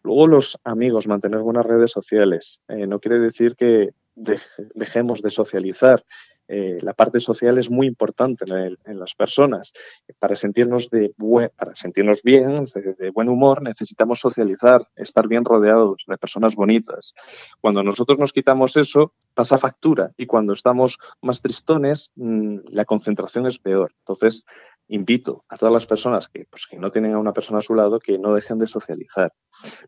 Luego 0.03 0.27
los 0.27 0.58
amigos, 0.63 1.07
mantener 1.07 1.41
buenas 1.41 1.65
redes 1.65 1.91
sociales. 1.91 2.61
Eh, 2.67 2.87
no 2.87 2.99
quiere 2.99 3.19
decir 3.19 3.55
que 3.55 3.89
dejemos 4.15 5.21
de 5.21 5.29
socializar. 5.29 6.03
Eh, 6.51 6.79
la 6.81 6.93
parte 6.93 7.19
social 7.19 7.59
es 7.59 7.69
muy 7.69 7.85
importante 7.85 8.43
en, 8.47 8.99
las 8.99 9.13
personas. 9.13 9.71
Para 10.17 10.35
sentirnos, 10.35 10.89
de 10.89 11.13
para 11.55 11.75
sentirnos 11.75 12.23
bien, 12.23 12.65
de, 12.97 13.11
buen 13.11 13.29
humor, 13.29 13.61
necesitamos 13.61 14.19
socializar, 14.19 14.87
estar 14.95 15.27
bien 15.27 15.45
rodeados 15.45 16.03
de 16.07 16.17
personas 16.17 16.55
bonitas. 16.55 17.13
Cuando 17.61 17.83
nosotros 17.83 18.17
nos 18.17 18.33
quitamos 18.33 18.77
eso, 18.77 19.13
pasa 19.35 19.59
factura 19.59 20.11
y 20.17 20.25
cuando 20.25 20.53
estamos 20.53 20.97
más 21.21 21.39
tristones, 21.41 22.11
mm, 22.15 22.57
la 22.69 22.85
concentración 22.85 23.45
es 23.45 23.59
peor. 23.59 23.93
Entonces, 23.99 24.43
invito 24.89 25.45
a 25.47 25.57
todas 25.57 25.73
las 25.73 25.85
personas 25.85 26.27
que, 26.27 26.45
pues, 26.49 26.67
que 26.67 26.77
no 26.77 26.91
tienen 26.91 27.13
a 27.13 27.19
una 27.19 27.33
persona 27.33 27.59
a 27.59 27.61
su 27.61 27.75
lado 27.75 27.99
que 27.99 28.17
no 28.17 28.33
dejen 28.33 28.57
de 28.57 28.67
socializar. 28.67 29.33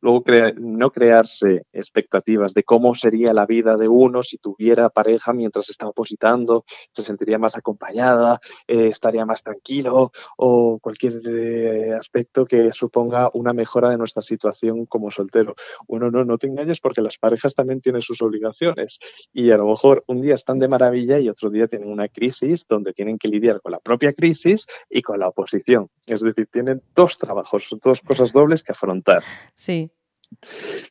Luego, 0.02 0.24
no 0.58 0.92
crearse 0.92 1.66
expectativas 1.74 2.54
de 2.54 2.64
cómo 2.64 2.94
sería 2.96 3.34
la 3.34 3.46
vida 3.46 3.76
de 3.78 3.88
uno 3.88 4.24
si 4.24 4.38
tuviera 4.38 4.90
pareja 4.90 5.34
mientras 5.34 5.70
está 5.70 5.88
opositando, 5.88 6.66
se 6.68 7.02
sentiría 7.02 7.38
más 7.38 7.58
acompañada, 7.58 8.40
eh, 8.68 8.88
estaría 8.88 9.26
más 9.26 9.44
tranquilo 9.44 10.12
o 10.38 10.80
cualquier 10.80 11.20
eh, 11.28 11.94
aspecto 11.94 12.46
que 12.46 12.72
suponga 12.74 13.30
una 13.34 13.54
mejora 13.54 13.90
de 13.90 13.98
nuestra 13.98 14.22
situación 14.22 14.86
como 14.86 15.12
soltero. 15.12 15.56
Bueno, 15.88 16.12
no, 16.12 16.26
no 16.26 16.38
te 16.38 16.48
engañes 16.48 16.80
porque 16.80 17.02
las 17.02 17.18
parejas 17.18 17.56
también 17.56 17.82
tienen 17.82 18.02
sus 18.02 18.22
obligaciones 18.22 19.00
y 19.34 19.52
a 19.52 19.58
lo 19.58 19.68
mejor 19.68 20.04
un 20.08 20.22
día 20.22 20.36
están 20.36 20.60
de 20.60 20.68
maravilla 20.68 21.20
y 21.20 21.30
otro 21.30 21.50
día 21.50 21.68
tienen 21.68 21.90
una 21.90 22.08
crisis 22.08 22.66
donde 22.68 22.94
tienen 22.94 23.18
que 23.18 23.28
lidiar 23.28 23.62
con 23.62 23.72
la 23.72 23.80
propia 23.80 24.14
crisis 24.14 24.68
y 24.92 25.02
con 25.02 25.20
la 25.20 25.30
oposición. 25.30 25.90
Es 26.06 26.22
decir, 26.22 26.48
tienen 26.52 26.82
dos 26.94 27.18
trabajos, 27.18 27.76
dos 27.82 28.02
cosas 28.02 28.34
dobles 28.34 28.64
que 28.64 28.74
afrontar. 28.74 29.24
Sí. 29.56 29.90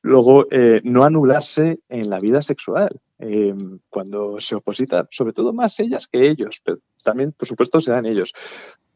Luego, 0.03 0.47
eh, 0.51 0.81
no 0.85 1.05
anularse 1.05 1.81
en 1.89 2.11
la 2.11 2.21
vida 2.21 2.43
sexual. 2.43 3.01
Eh, 3.19 3.55
cuando 3.91 4.41
se 4.41 4.55
oposita, 4.55 5.07
sobre 5.11 5.35
todo 5.35 5.53
más 5.53 5.79
ellas 5.81 6.09
que 6.09 6.29
ellos, 6.29 6.63
pero 6.65 6.79
también, 7.05 7.33
por 7.33 7.47
supuesto, 7.47 7.81
se 7.81 7.93
dan 7.93 8.07
ellos. 8.07 8.33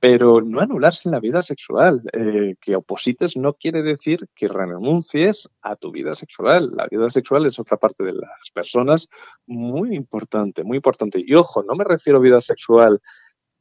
Pero 0.01 0.41
no 0.43 0.61
anularse 0.61 1.09
en 1.09 1.13
la 1.13 1.21
vida 1.21 1.41
sexual. 1.43 2.03
Eh, 2.13 2.57
que 2.61 2.77
oposites 2.77 3.37
no 3.37 3.55
quiere 3.55 3.83
decir 3.83 4.29
que 4.35 4.49
renuncies 4.49 5.49
a 5.63 5.77
tu 5.77 5.91
vida 5.91 6.15
sexual. 6.15 6.73
La 6.75 6.87
vida 6.89 7.09
sexual 7.11 7.47
es 7.47 7.59
otra 7.59 7.79
parte 7.79 8.05
de 8.05 8.13
las 8.13 8.51
personas 8.53 9.09
muy 9.47 9.95
importante, 9.95 10.63
muy 10.63 10.77
importante. 10.77 11.23
Y 11.25 11.35
ojo, 11.35 11.63
no 11.63 11.75
me 11.75 11.85
refiero 11.85 12.19
a 12.19 12.23
vida 12.23 12.41
sexual 12.41 13.01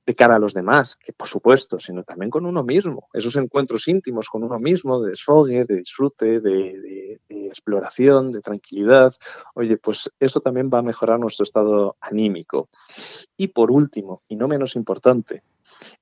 de 0.05 0.15
cara 0.15 0.36
a 0.36 0.39
los 0.39 0.53
demás, 0.53 0.95
que 0.95 1.13
por 1.13 1.27
supuesto, 1.27 1.79
sino 1.79 2.03
también 2.03 2.29
con 2.29 2.45
uno 2.45 2.63
mismo. 2.63 3.07
Esos 3.13 3.36
encuentros 3.38 3.88
íntimos 3.88 4.29
con 4.29 4.43
uno 4.43 4.60
mismo, 4.60 5.01
de 5.01 5.12
desfogue, 5.12 5.65
de 5.65 5.75
disfrute, 5.77 6.39
de, 6.39 7.19
exploración, 7.29 8.31
de 8.31 8.41
tranquilidad. 8.41 9.13
Oye, 9.53 9.77
pues 9.77 10.12
eso 10.19 10.41
también 10.41 10.69
va 10.74 10.79
a 10.79 10.83
mejorar 10.83 11.19
nuestro 11.19 11.43
estado 11.43 11.95
anímico. 12.01 12.69
Y 13.38 13.50
por 13.50 13.72
último, 13.72 14.24
y 14.27 14.36
no 14.36 14.48
menos 14.48 14.75
importante, 14.75 15.43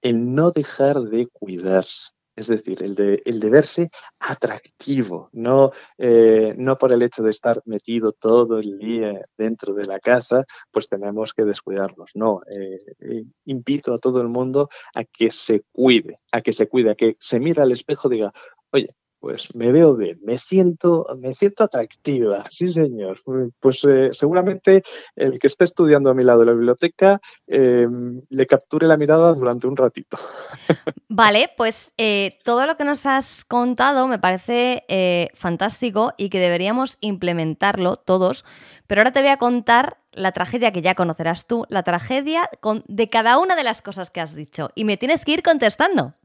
el 0.02 0.34
no 0.34 0.52
dejar 0.52 1.02
de 1.02 1.28
cuidarse. 1.28 2.12
Es 2.42 2.48
decir, 2.48 2.82
el 2.82 2.96
de, 2.96 3.50
verse 3.52 3.92
atractivo, 4.18 5.30
no, 5.32 5.70
eh, 6.00 6.56
no 6.58 6.76
por 6.76 6.92
el 6.92 7.04
hecho 7.04 7.22
de 7.22 7.30
estar 7.30 7.62
metido 7.66 8.14
todo 8.14 8.58
el 8.58 8.80
día 8.80 9.14
dentro 9.38 9.76
de 9.76 9.86
la 9.86 10.00
casa, 10.00 10.44
pues 10.72 10.90
tenemos 10.90 11.36
que 11.36 11.46
descuidarnos. 11.46 12.10
No, 12.16 12.42
eh, 12.50 12.80
eh, 13.00 13.26
invito 13.46 13.94
a 13.94 14.00
todo 14.00 14.22
el 14.22 14.28
mundo 14.28 14.70
a 14.96 15.04
que 15.04 15.30
se 15.30 15.62
cuide, 15.72 16.18
a 16.32 16.42
que 16.42 16.52
se 16.52 16.68
cuide, 16.68 16.90
a 16.90 16.96
que 16.96 17.16
se 17.20 17.40
mire 17.40 17.62
al 17.62 17.74
espejo 17.74 18.08
y 18.08 18.16
diga, 18.16 18.34
oye, 18.72 18.88
pues 19.22 19.54
me 19.54 19.72
veo 19.72 19.96
bien, 19.96 20.20
me 20.24 20.40
siento, 20.40 21.06
me 21.20 21.36
siento 21.36 21.64
atractiva, 21.64 22.44
sí 22.50 22.68
señor. 22.68 23.20
Pues 23.60 23.86
eh, 23.88 24.10
seguramente 24.14 24.82
el 25.16 25.38
que 25.40 25.46
esté 25.46 25.64
estudiando 25.64 26.10
a 26.10 26.16
mi 26.16 26.24
lado 26.24 26.42
en 26.42 26.48
la 26.48 26.54
biblioteca 26.54 27.22
em, 27.46 28.22
le 28.30 28.48
capture 28.48 28.88
la 28.88 28.98
mirada 28.98 29.34
durante 29.36 29.68
un 29.68 29.78
ratito. 29.78 30.18
Vale, 31.08 31.52
pues 31.56 31.94
eh, 32.00 32.40
todo 32.44 32.66
lo 32.66 32.78
que 32.78 32.84
nos 32.84 33.06
has 33.06 33.46
contado 33.46 34.08
me 34.08 34.18
parece 34.18 34.86
eh, 34.88 35.30
fantástico 35.36 36.14
y 36.18 36.30
que 36.30 36.40
deberíamos 36.40 36.98
implementarlo 37.00 37.98
todos, 37.98 38.44
pero 38.88 39.02
ahora 39.02 39.14
te 39.14 39.22
voy 39.22 39.30
a 39.30 39.38
contar 39.38 39.98
la 40.14 40.32
tragedia 40.32 40.72
que 40.72 40.82
ya 40.82 40.96
conocerás 40.96 41.46
tú, 41.46 41.66
la 41.70 41.84
tragedia 41.84 42.50
de 42.88 43.10
cada 43.10 43.38
una 43.38 43.56
de 43.56 43.64
las 43.64 43.84
cosas 43.84 44.10
que 44.10 44.20
has 44.20 44.34
dicho 44.34 44.72
y 44.74 44.84
me 44.84 44.98
tienes 44.98 45.26
que 45.26 45.34
ir 45.34 45.44
contestando. 45.44 46.16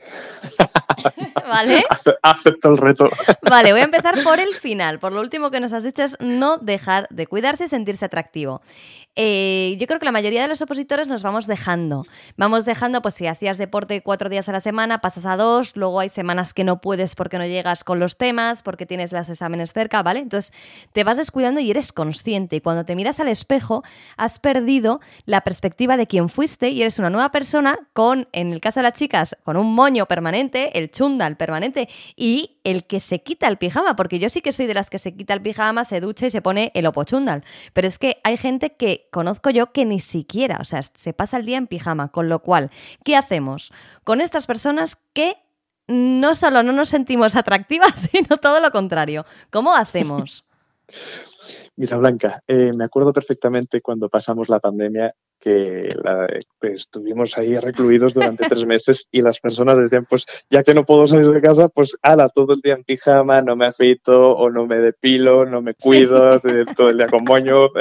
¿Vale? 1.48 1.84
Acepto 2.22 2.70
el 2.70 2.78
reto. 2.78 3.08
Vale, 3.42 3.72
voy 3.72 3.80
a 3.80 3.84
empezar 3.84 4.14
por 4.22 4.40
el 4.40 4.54
final. 4.54 4.98
Por 4.98 5.12
lo 5.12 5.20
último 5.20 5.50
que 5.50 5.60
nos 5.60 5.72
has 5.72 5.82
dicho 5.82 6.02
es 6.02 6.16
no 6.20 6.58
dejar 6.58 7.06
de 7.10 7.26
cuidarse 7.26 7.64
y 7.64 7.68
sentirse 7.68 8.04
atractivo. 8.04 8.62
Eh, 9.16 9.76
yo 9.80 9.86
creo 9.86 9.98
que 9.98 10.04
la 10.04 10.12
mayoría 10.12 10.42
de 10.42 10.48
los 10.48 10.62
opositores 10.62 11.08
nos 11.08 11.22
vamos 11.22 11.46
dejando. 11.46 12.06
Vamos 12.36 12.64
dejando, 12.64 13.02
pues 13.02 13.14
si 13.14 13.26
hacías 13.26 13.58
deporte 13.58 14.02
cuatro 14.02 14.30
días 14.30 14.48
a 14.48 14.52
la 14.52 14.60
semana, 14.60 15.00
pasas 15.00 15.26
a 15.26 15.36
dos, 15.36 15.76
luego 15.76 16.00
hay 16.00 16.08
semanas 16.08 16.54
que 16.54 16.62
no 16.62 16.80
puedes 16.80 17.16
porque 17.16 17.38
no 17.38 17.46
llegas 17.46 17.82
con 17.82 17.98
los 17.98 18.16
temas, 18.16 18.62
porque 18.62 18.86
tienes 18.86 19.12
los 19.12 19.28
exámenes 19.28 19.72
cerca, 19.72 20.02
¿vale? 20.02 20.20
Entonces 20.20 20.52
te 20.92 21.02
vas 21.02 21.16
descuidando 21.16 21.60
y 21.60 21.70
eres 21.70 21.92
consciente. 21.92 22.56
Y 22.56 22.60
cuando 22.60 22.84
te 22.84 22.94
miras 22.94 23.18
al 23.18 23.28
espejo, 23.28 23.82
has 24.16 24.38
perdido 24.38 25.00
la 25.26 25.40
perspectiva 25.40 25.96
de 25.96 26.06
quién 26.06 26.28
fuiste 26.28 26.68
y 26.70 26.82
eres 26.82 26.98
una 26.98 27.10
nueva 27.10 27.30
persona 27.30 27.78
con, 27.92 28.28
en 28.32 28.52
el 28.52 28.60
caso 28.60 28.80
de 28.80 28.84
las 28.84 28.94
chicas, 28.94 29.36
con 29.44 29.56
un 29.56 29.74
moño 29.74 29.89
permanente, 30.06 30.78
el 30.78 30.90
chundal 30.90 31.36
permanente 31.36 31.88
y 32.16 32.60
el 32.64 32.84
que 32.84 33.00
se 33.00 33.22
quita 33.22 33.48
el 33.48 33.58
pijama, 33.58 33.96
porque 33.96 34.18
yo 34.18 34.28
sí 34.28 34.40
que 34.40 34.52
soy 34.52 34.66
de 34.66 34.74
las 34.74 34.90
que 34.90 34.98
se 34.98 35.14
quita 35.14 35.34
el 35.34 35.42
pijama, 35.42 35.84
se 35.84 36.00
ducha 36.00 36.26
y 36.26 36.30
se 36.30 36.42
pone 36.42 36.70
el 36.74 36.86
opochundal. 36.86 37.44
Pero 37.72 37.88
es 37.88 37.98
que 37.98 38.20
hay 38.24 38.36
gente 38.36 38.74
que 38.74 39.08
conozco 39.10 39.50
yo 39.50 39.72
que 39.72 39.84
ni 39.84 40.00
siquiera, 40.00 40.58
o 40.60 40.64
sea, 40.64 40.82
se 40.82 41.12
pasa 41.12 41.36
el 41.36 41.46
día 41.46 41.58
en 41.58 41.66
pijama, 41.66 42.08
con 42.08 42.28
lo 42.28 42.40
cual, 42.40 42.70
¿qué 43.04 43.16
hacemos 43.16 43.72
con 44.04 44.20
estas 44.20 44.46
personas 44.46 44.96
que 45.12 45.36
no 45.88 46.34
solo 46.34 46.62
no 46.62 46.72
nos 46.72 46.88
sentimos 46.88 47.34
atractivas, 47.34 48.08
sino 48.12 48.36
todo 48.36 48.60
lo 48.60 48.70
contrario? 48.70 49.26
¿Cómo 49.50 49.74
hacemos? 49.74 50.44
Mira, 51.76 51.96
Blanca, 51.96 52.42
eh, 52.46 52.72
me 52.74 52.84
acuerdo 52.84 53.12
perfectamente 53.12 53.80
cuando 53.80 54.08
pasamos 54.08 54.48
la 54.48 54.60
pandemia 54.60 55.14
que 55.40 55.88
pues, 56.58 56.82
estuvimos 56.82 57.36
ahí 57.38 57.56
recluidos 57.56 58.14
durante 58.14 58.46
tres 58.48 58.66
meses 58.66 59.08
y 59.10 59.22
las 59.22 59.40
personas 59.40 59.78
decían, 59.78 60.06
pues 60.08 60.26
ya 60.50 60.62
que 60.62 60.74
no 60.74 60.84
puedo 60.84 61.06
salir 61.06 61.30
de 61.30 61.40
casa, 61.40 61.68
pues 61.68 61.96
ala, 62.02 62.28
todo 62.28 62.52
el 62.52 62.60
día 62.60 62.74
en 62.74 62.84
pijama, 62.84 63.40
no 63.40 63.56
me 63.56 63.66
afeito 63.66 64.32
o 64.32 64.50
no 64.50 64.66
me 64.66 64.76
depilo, 64.76 65.46
no 65.46 65.62
me 65.62 65.74
cuido, 65.74 66.40
todo 66.76 66.90
el 66.90 66.98
día 66.98 67.06
con 67.06 67.24
moño. 67.24 67.68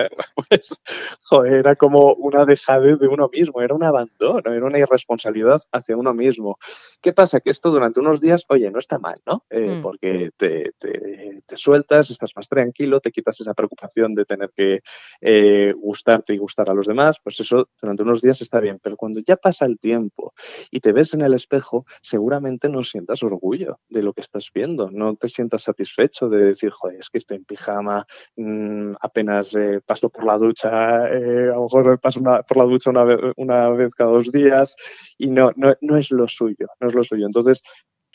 Pues, 0.50 0.82
joder, 1.22 1.54
era 1.54 1.76
como 1.76 2.14
una 2.14 2.46
dejadez 2.46 2.98
de 2.98 3.08
uno 3.08 3.30
mismo, 3.32 3.62
era 3.62 3.76
un 3.76 3.84
abandono, 3.84 4.52
era 4.52 4.66
una 4.66 4.80
irresponsabilidad 4.80 5.62
hacia 5.72 5.98
uno 5.98 6.14
mismo. 6.14 6.58
¿Qué 7.02 7.14
pasa? 7.14 7.40
Que 7.40 7.52
esto 7.52 7.70
durante 7.70 8.00
unos 8.00 8.22
días, 8.22 8.46
oye, 8.48 8.72
no 8.72 8.80
está 8.80 8.98
mal, 8.98 9.16
¿no? 9.28 9.44
Eh, 9.50 9.76
mm. 9.76 9.82
Porque 9.82 10.32
te, 10.38 10.72
te, 10.80 11.42
te, 11.46 11.58
sueltas, 11.58 12.10
estás 12.10 12.32
más 12.36 12.48
tranquilo, 12.48 13.00
te 13.00 13.12
quitas 13.12 13.40
esa 13.42 13.54
preocupación 13.54 14.16
de 14.16 14.26
tener 14.26 14.52
que 14.56 14.82
eh, 15.22 15.72
gustarte 15.76 16.34
y 16.34 16.38
gustar 16.38 16.70
a 16.70 16.74
los 16.74 16.88
demás, 16.88 17.18
pues 17.24 17.40
durante 17.82 18.04
unos 18.04 18.22
días 18.22 18.42
está 18.42 18.60
bien, 18.60 18.80
pero 18.82 18.96
cuando 18.96 19.20
ya 19.20 19.36
pasa 19.36 19.66
el 19.66 19.80
tiempo 19.80 20.34
y 20.72 20.80
te 20.80 20.92
ves 20.92 21.14
en 21.14 21.22
el 21.22 21.34
espejo, 21.34 21.86
seguramente 22.02 22.70
no 22.70 22.84
sientas 22.84 23.24
orgullo 23.24 23.80
de 23.90 24.04
lo 24.04 24.14
que 24.14 24.22
estás 24.22 24.50
viendo, 24.54 24.90
no 24.92 25.16
te 25.16 25.28
sientas 25.28 25.64
satisfecho 25.64 26.28
de 26.28 26.46
decir, 26.46 26.72
joder, 26.72 27.00
es 27.00 27.10
que 27.10 27.18
estoy 27.18 27.38
en 27.38 27.46
pijama, 27.46 28.06
mm, 28.36 28.92
apenas 29.02 29.56
eh, 29.56 29.82
paso 29.86 30.10
por 30.10 30.26
la 30.26 30.38
ducha, 30.38 31.08
eh, 31.08 31.50
a 31.50 31.56
lo 31.56 31.64
mejor 31.64 32.00
paso 32.00 32.22
por 32.22 32.58
la 32.58 32.64
ducha 32.64 32.90
una 32.90 33.04
vez, 33.04 33.18
una 33.38 33.70
vez 33.70 33.94
cada 33.94 34.12
dos 34.12 34.32
días 34.32 34.76
y 35.18 35.32
no, 35.32 35.52
no, 35.56 35.74
no 35.82 35.98
es 35.98 36.12
lo 36.12 36.28
suyo, 36.28 36.68
no 36.80 36.88
es 36.88 36.96
lo 36.96 37.04
suyo. 37.04 37.26
Entonces, 37.26 37.64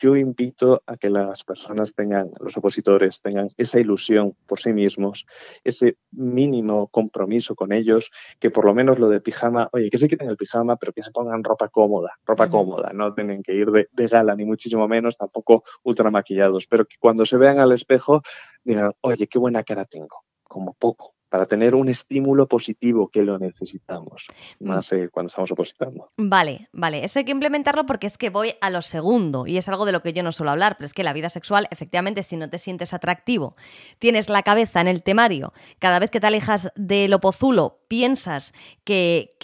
yo 0.04 0.16
invito 0.16 0.82
a 0.86 0.98
que 0.98 1.08
las 1.08 1.44
personas 1.44 1.94
tengan, 1.94 2.30
los 2.38 2.54
opositores, 2.58 3.22
tengan 3.22 3.48
esa 3.56 3.80
ilusión 3.80 4.36
por 4.46 4.60
sí 4.60 4.74
mismos, 4.74 5.24
ese 5.64 5.96
mínimo 6.10 6.88
compromiso 6.88 7.54
con 7.54 7.72
ellos, 7.72 8.10
que 8.38 8.50
por 8.50 8.66
lo 8.66 8.74
menos 8.74 8.98
lo 8.98 9.08
de 9.08 9.22
pijama, 9.22 9.70
oye, 9.72 9.88
que 9.88 9.96
se 9.96 10.06
quiten 10.06 10.28
el 10.28 10.36
pijama, 10.36 10.76
pero 10.76 10.92
que 10.92 11.02
se 11.02 11.10
pongan 11.10 11.42
ropa 11.42 11.68
cómoda, 11.68 12.18
ropa 12.26 12.50
cómoda, 12.50 12.92
no 12.92 13.14
tienen 13.14 13.42
que 13.42 13.54
ir 13.54 13.70
de, 13.70 13.88
de, 13.92 14.06
gala, 14.06 14.36
ni 14.36 14.44
muchísimo 14.44 14.86
menos, 14.86 15.16
tampoco 15.16 15.64
ultra 15.84 16.10
maquillados, 16.10 16.66
pero 16.66 16.84
que 16.84 16.96
cuando 17.00 17.24
se 17.24 17.38
vean 17.38 17.58
al 17.58 17.72
espejo 17.72 18.20
digan, 18.62 18.92
oye, 19.00 19.26
qué 19.26 19.38
buena 19.38 19.64
cara 19.64 19.86
tengo, 19.86 20.22
como 20.42 20.74
poco 20.74 21.13
para 21.34 21.46
tener 21.46 21.74
un 21.74 21.88
estímulo 21.88 22.46
positivo 22.46 23.08
que 23.08 23.24
lo 23.24 23.40
necesitamos, 23.40 24.28
mm. 24.60 24.68
más 24.68 24.92
eh, 24.92 25.08
cuando 25.10 25.26
estamos 25.26 25.50
opositando. 25.50 26.12
Vale, 26.16 26.68
vale, 26.72 27.04
eso 27.04 27.18
hay 27.18 27.24
que 27.24 27.32
implementarlo 27.32 27.86
porque 27.86 28.06
es 28.06 28.16
que 28.16 28.30
voy 28.30 28.54
a 28.60 28.70
lo 28.70 28.82
segundo 28.82 29.44
y 29.48 29.56
es 29.56 29.68
algo 29.68 29.84
de 29.84 29.90
lo 29.90 30.00
que 30.00 30.12
yo 30.12 30.22
no 30.22 30.30
suelo 30.30 30.52
hablar, 30.52 30.76
pero 30.76 30.86
es 30.86 30.94
que 30.94 31.02
la 31.02 31.12
vida 31.12 31.28
sexual, 31.30 31.66
efectivamente, 31.72 32.22
si 32.22 32.36
no 32.36 32.48
te 32.48 32.58
sientes 32.58 32.94
atractivo, 32.94 33.56
tienes 33.98 34.28
la 34.28 34.44
cabeza 34.44 34.80
en 34.80 34.86
el 34.86 35.02
temario, 35.02 35.52
cada 35.80 35.98
vez 35.98 36.12
que 36.12 36.20
te 36.20 36.28
alejas 36.28 36.68
del 36.76 37.12
opozulo 37.12 37.80
piensas 37.88 38.54
que, 38.84 39.34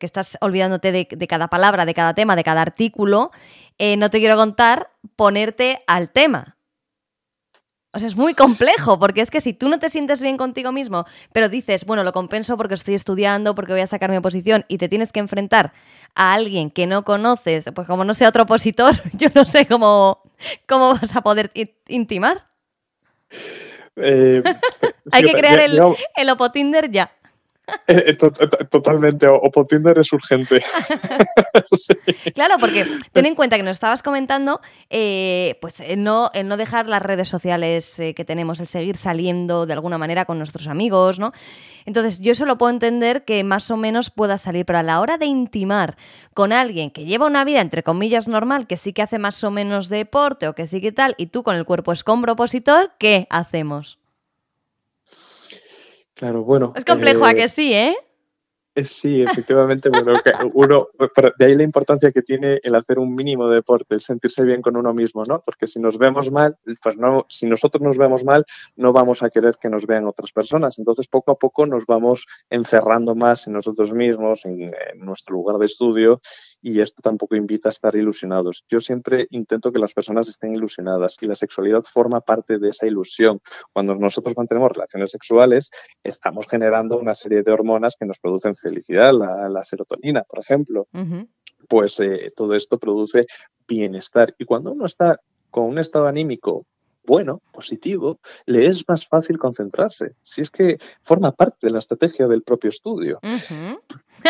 estás 0.00 0.36
olvidándote 0.42 0.92
de, 0.92 1.26
cada 1.26 1.48
palabra, 1.48 1.86
de 1.86 1.94
cada 1.94 2.12
tema, 2.12 2.36
de 2.36 2.44
cada 2.44 2.60
artículo, 2.60 3.30
eh, 3.78 3.96
no 3.96 4.10
te 4.10 4.18
quiero 4.18 4.36
contar 4.36 4.90
ponerte 5.16 5.82
al 5.86 6.10
tema. 6.10 6.58
O 7.92 7.98
sea, 7.98 8.06
es 8.06 8.16
muy 8.16 8.34
complejo, 8.34 9.00
porque 9.00 9.20
es 9.20 9.30
que 9.30 9.40
si 9.40 9.52
tú 9.52 9.68
no 9.68 9.80
te 9.80 9.88
sientes 9.88 10.22
bien 10.22 10.36
contigo 10.36 10.70
mismo, 10.70 11.06
pero 11.32 11.48
dices, 11.48 11.84
bueno, 11.84 12.04
lo 12.04 12.12
compenso 12.12 12.56
porque 12.56 12.74
estoy 12.74 12.94
estudiando, 12.94 13.54
porque 13.56 13.72
voy 13.72 13.80
a 13.80 13.86
sacar 13.88 14.10
mi 14.10 14.16
oposición, 14.16 14.64
y 14.68 14.78
te 14.78 14.88
tienes 14.88 15.10
que 15.10 15.18
enfrentar 15.18 15.72
a 16.14 16.34
alguien 16.34 16.70
que 16.70 16.86
no 16.86 17.04
conoces, 17.04 17.68
pues 17.74 17.86
como 17.88 18.04
no 18.04 18.14
sea 18.14 18.28
otro 18.28 18.44
opositor, 18.44 18.94
yo 19.14 19.28
no 19.34 19.44
sé 19.44 19.66
cómo, 19.66 20.22
cómo 20.66 20.94
vas 20.94 21.16
a 21.16 21.22
poder 21.22 21.50
intimar. 21.88 22.46
Eh, 23.96 24.42
Hay 25.12 25.24
que 25.24 25.32
crear 25.32 25.58
el, 25.58 25.80
el 26.16 26.30
Opotinder 26.30 26.90
ya. 26.90 27.10
Eh, 27.86 28.04
eh, 28.06 28.14
totalmente, 28.70 29.26
o 29.28 29.50
Tinder 29.66 29.98
es 29.98 30.12
urgente. 30.12 30.62
Claro, 32.34 32.54
porque 32.58 32.84
ten 33.12 33.26
en 33.26 33.34
cuenta 33.34 33.56
que 33.56 33.62
nos 33.62 33.72
estabas 33.72 34.02
comentando, 34.02 34.60
eh, 34.88 35.58
pues 35.60 35.80
el 35.80 36.02
no, 36.02 36.30
el 36.34 36.48
no 36.48 36.56
dejar 36.56 36.86
las 36.86 37.02
redes 37.02 37.28
sociales 37.28 37.94
que 37.96 38.24
tenemos, 38.24 38.60
el 38.60 38.68
seguir 38.68 38.96
saliendo 38.96 39.66
de 39.66 39.72
alguna 39.72 39.98
manera 39.98 40.24
con 40.24 40.38
nuestros 40.38 40.68
amigos, 40.68 41.18
¿no? 41.18 41.32
Entonces, 41.86 42.20
yo 42.20 42.34
solo 42.34 42.58
puedo 42.58 42.70
entender 42.70 43.24
que 43.24 43.42
más 43.44 43.70
o 43.70 43.76
menos 43.76 44.10
pueda 44.10 44.38
salir, 44.38 44.64
pero 44.64 44.78
a 44.78 44.82
la 44.82 45.00
hora 45.00 45.18
de 45.18 45.26
intimar 45.26 45.96
con 46.34 46.52
alguien 46.52 46.90
que 46.90 47.04
lleva 47.04 47.26
una 47.26 47.44
vida, 47.44 47.60
entre 47.60 47.82
comillas, 47.82 48.28
normal, 48.28 48.66
que 48.66 48.76
sí 48.76 48.92
que 48.92 49.02
hace 49.02 49.18
más 49.18 49.42
o 49.44 49.50
menos 49.50 49.88
deporte 49.88 50.48
o 50.48 50.54
que 50.54 50.66
sí 50.66 50.80
que 50.80 50.92
tal, 50.92 51.14
y 51.18 51.26
tú 51.26 51.42
con 51.42 51.56
el 51.56 51.64
cuerpo 51.64 51.92
escombro 51.92 52.34
opositor, 52.34 52.92
¿qué 52.98 53.26
hacemos? 53.30 53.99
Claro, 56.20 56.44
bueno. 56.44 56.74
Es 56.76 56.84
complejo, 56.84 57.24
¿a 57.24 57.32
que 57.32 57.48
sí, 57.48 57.72
eh? 57.72 57.96
Sí, 58.76 59.22
efectivamente, 59.22 59.88
bueno, 59.88 60.12
uno, 60.52 60.88
de 61.38 61.44
ahí 61.46 61.56
la 61.56 61.62
importancia 61.62 62.12
que 62.12 62.20
tiene 62.20 62.60
el 62.62 62.74
hacer 62.74 62.98
un 62.98 63.14
mínimo 63.14 63.48
de 63.48 63.56
deporte, 63.56 63.94
el 63.94 64.00
sentirse 64.00 64.44
bien 64.44 64.60
con 64.60 64.76
uno 64.76 64.92
mismo, 64.92 65.24
¿no? 65.24 65.42
Porque 65.42 65.66
si 65.66 65.80
nos 65.80 65.96
vemos 65.96 66.30
mal, 66.30 66.58
pues 66.82 66.96
no, 66.98 67.24
si 67.28 67.46
nosotros 67.46 67.82
nos 67.82 67.96
vemos 67.96 68.22
mal, 68.22 68.44
no 68.76 68.92
vamos 68.92 69.22
a 69.22 69.30
querer 69.30 69.56
que 69.58 69.70
nos 69.70 69.86
vean 69.86 70.06
otras 70.06 70.30
personas. 70.30 70.78
Entonces, 70.78 71.08
poco 71.08 71.32
a 71.32 71.38
poco 71.38 71.64
nos 71.64 71.86
vamos 71.86 72.26
encerrando 72.50 73.14
más 73.14 73.46
en 73.46 73.54
nosotros 73.54 73.94
mismos, 73.94 74.44
en, 74.44 74.70
nuestro 74.96 75.34
lugar 75.34 75.56
de 75.56 75.64
estudio, 75.64 76.20
y 76.62 76.80
esto 76.80 77.02
tampoco 77.02 77.36
invita 77.36 77.68
a 77.68 77.70
estar 77.70 77.94
ilusionados. 77.96 78.64
Yo 78.68 78.80
siempre 78.80 79.26
intento 79.30 79.72
que 79.72 79.78
las 79.78 79.94
personas 79.94 80.28
estén 80.28 80.54
ilusionadas 80.54 81.16
y 81.20 81.26
la 81.26 81.34
sexualidad 81.34 81.82
forma 81.82 82.20
parte 82.20 82.58
de 82.58 82.68
esa 82.68 82.86
ilusión. 82.86 83.40
Cuando 83.72 83.94
nosotros 83.94 84.34
mantenemos 84.36 84.72
relaciones 84.72 85.10
sexuales, 85.10 85.70
estamos 86.02 86.46
generando 86.48 86.98
una 86.98 87.14
serie 87.14 87.42
de 87.42 87.52
hormonas 87.52 87.96
que 87.98 88.06
nos 88.06 88.18
producen 88.18 88.54
felicidad, 88.54 89.12
la, 89.12 89.64
serotonina, 89.64 90.22
por 90.22 90.40
ejemplo. 90.40 90.88
Pues 91.68 92.00
eh, 92.00 92.30
todo 92.34 92.54
esto 92.54 92.78
produce 92.78 93.26
bienestar. 93.66 94.34
Y 94.38 94.44
cuando 94.44 94.72
uno 94.72 94.86
está 94.86 95.20
con 95.50 95.64
un 95.64 95.78
estado 95.78 96.06
anímico 96.06 96.66
bueno, 97.04 97.42
positivo, 97.52 98.20
le 98.46 98.66
es 98.66 98.88
más 98.88 99.06
fácil 99.06 99.38
concentrarse. 99.38 100.14
Si 100.22 100.40
es 100.40 100.50
que 100.50 100.78
forma 101.02 101.32
parte 101.32 101.66
de 101.66 101.72
la 101.72 101.78
estrategia 101.78 102.26
del 102.26 102.42
propio 102.42 102.70
estudio. 102.70 103.20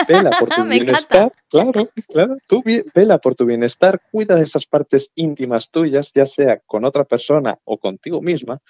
Vela 0.09 0.31
por 0.39 0.49
tu 0.49 0.65
bienestar, 0.65 1.33
claro, 1.49 1.91
claro. 2.09 2.37
Tú 2.47 2.62
vela 2.95 3.19
por 3.19 3.35
tu 3.35 3.45
bienestar, 3.45 4.00
cuida 4.11 4.37
de 4.37 4.45
esas 4.45 4.67
partes 4.67 5.11
íntimas 5.15 5.71
tuyas, 5.71 6.12
ya 6.15 6.27
sea 6.27 6.61
con 6.61 6.85
otra 6.85 7.05
persona 7.05 7.59
o 7.65 7.79
contigo 7.79 8.21
misma, 8.21 8.61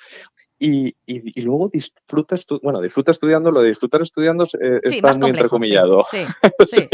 y, 0.63 0.95
y, 1.07 1.41
luego 1.41 1.71
disfrutas, 1.73 2.45
bueno, 2.63 2.83
disfruta 2.83 3.11
estudiando, 3.11 3.51
lo 3.51 3.63
de 3.63 3.71
disfrutar 3.71 4.03
estudiando 4.03 4.45
eh, 4.45 4.81
está 4.83 5.15
muy 5.15 5.31
entrecomillado. 5.31 6.05
Sí, 6.67 6.89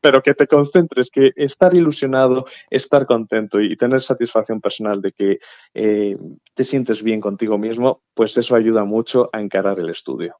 Pero 0.00 0.22
que 0.22 0.34
te 0.34 0.46
concentres, 0.46 1.10
que 1.10 1.32
estar 1.36 1.74
ilusionado, 1.74 2.46
estar 2.70 3.04
contento 3.06 3.60
y 3.60 3.76
tener 3.76 4.00
satisfacción 4.00 4.60
personal 4.60 5.02
de 5.02 5.12
que 5.12 5.38
eh, 5.74 6.16
te 6.54 6.64
sientes 6.64 7.02
bien 7.02 7.20
contigo 7.20 7.58
mismo, 7.58 8.02
pues 8.14 8.36
eso 8.38 8.56
ayuda 8.56 8.84
mucho 8.84 9.28
a 9.32 9.40
encarar 9.40 9.78
el 9.78 9.90
estudio. 9.90 10.36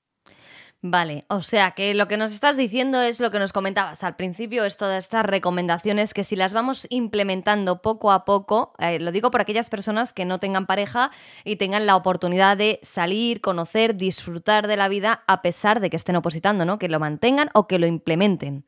Vale, 0.84 1.24
o 1.28 1.42
sea 1.42 1.70
que 1.76 1.94
lo 1.94 2.08
que 2.08 2.16
nos 2.16 2.32
estás 2.32 2.56
diciendo 2.56 3.00
es 3.00 3.20
lo 3.20 3.30
que 3.30 3.38
nos 3.38 3.52
comentabas 3.52 4.02
al 4.02 4.16
principio, 4.16 4.64
es 4.64 4.76
todas 4.76 5.04
estas 5.04 5.24
recomendaciones 5.24 6.12
que 6.12 6.24
si 6.24 6.34
las 6.34 6.54
vamos 6.54 6.88
implementando 6.90 7.80
poco 7.82 8.10
a 8.10 8.24
poco, 8.24 8.74
eh, 8.80 8.98
lo 8.98 9.12
digo 9.12 9.30
por 9.30 9.40
aquellas 9.40 9.70
personas 9.70 10.12
que 10.12 10.24
no 10.24 10.40
tengan 10.40 10.66
pareja 10.66 11.12
y 11.44 11.54
tengan 11.54 11.86
la 11.86 11.94
oportunidad 11.94 12.56
de 12.56 12.80
salir, 12.82 13.40
conocer, 13.40 13.94
disfrutar 13.94 14.66
de 14.66 14.76
la 14.76 14.88
vida 14.88 15.22
a 15.28 15.40
pesar 15.40 15.78
de 15.78 15.88
que 15.88 15.94
estén 15.94 16.16
opositando, 16.16 16.64
¿no? 16.64 16.80
Que 16.80 16.88
lo 16.88 16.98
mantengan 16.98 17.48
o 17.54 17.68
que 17.68 17.78
lo 17.78 17.86
implementen. 17.86 18.64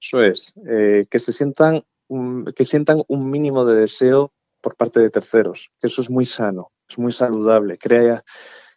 Eso 0.00 0.22
es, 0.22 0.54
eh, 0.66 1.04
que 1.10 1.18
se 1.18 1.34
sientan, 1.34 1.82
que 2.56 2.64
sientan 2.64 3.02
un 3.08 3.28
mínimo 3.28 3.66
de 3.66 3.78
deseo 3.78 4.32
por 4.62 4.74
parte 4.74 5.00
de 5.00 5.10
terceros, 5.10 5.70
que 5.82 5.88
eso 5.88 6.00
es 6.00 6.08
muy 6.08 6.24
sano, 6.24 6.72
es 6.88 6.96
muy 6.96 7.12
saludable, 7.12 7.76
crea 7.76 8.24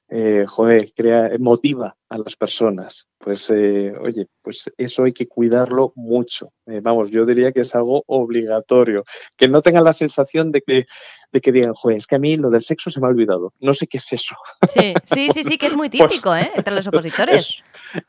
eh, 0.10 0.46
joder, 0.48 0.94
crea, 0.94 1.32
motiva 1.38 1.98
a 2.10 2.18
las 2.18 2.36
personas. 2.36 3.08
Pues, 3.18 3.50
eh, 3.50 3.94
oye, 4.00 4.28
pues 4.42 4.72
eso 4.78 5.04
hay 5.04 5.12
que 5.12 5.28
cuidarlo 5.28 5.92
mucho. 5.96 6.54
Eh, 6.66 6.80
vamos, 6.82 7.10
yo 7.10 7.26
diría 7.26 7.52
que 7.52 7.62
es 7.62 7.76
algo 7.76 8.04
obligatorio. 8.08 9.04
Que 9.36 9.48
no 9.48 9.62
tengan 9.62 9.84
la 9.84 9.94
sensación 9.94 10.52
de 10.52 10.62
que, 10.62 10.86
de 11.32 11.42
que 11.42 11.52
digan, 11.52 11.74
joder, 11.74 11.98
es 11.98 12.08
que 12.08 12.16
a 12.16 12.20
mí 12.20 12.38
lo 12.38 12.50
del 12.50 12.62
sexo 12.62 12.90
se 12.90 13.02
me 13.02 13.08
ha 13.08 13.10
olvidado. 13.10 13.54
No 13.60 13.74
sé 13.74 13.88
qué 13.88 13.98
es 13.98 14.14
eso. 14.14 14.36
Sí, 14.70 14.94
sí, 15.04 15.30
sí, 15.34 15.44
sí 15.44 15.58
que 15.58 15.68
es 15.68 15.76
muy 15.76 15.90
pues 15.90 16.10
típico, 16.10 16.36
¿eh? 16.36 16.52
Entre 16.56 16.74
los 16.74 16.88
opositores. 16.88 17.62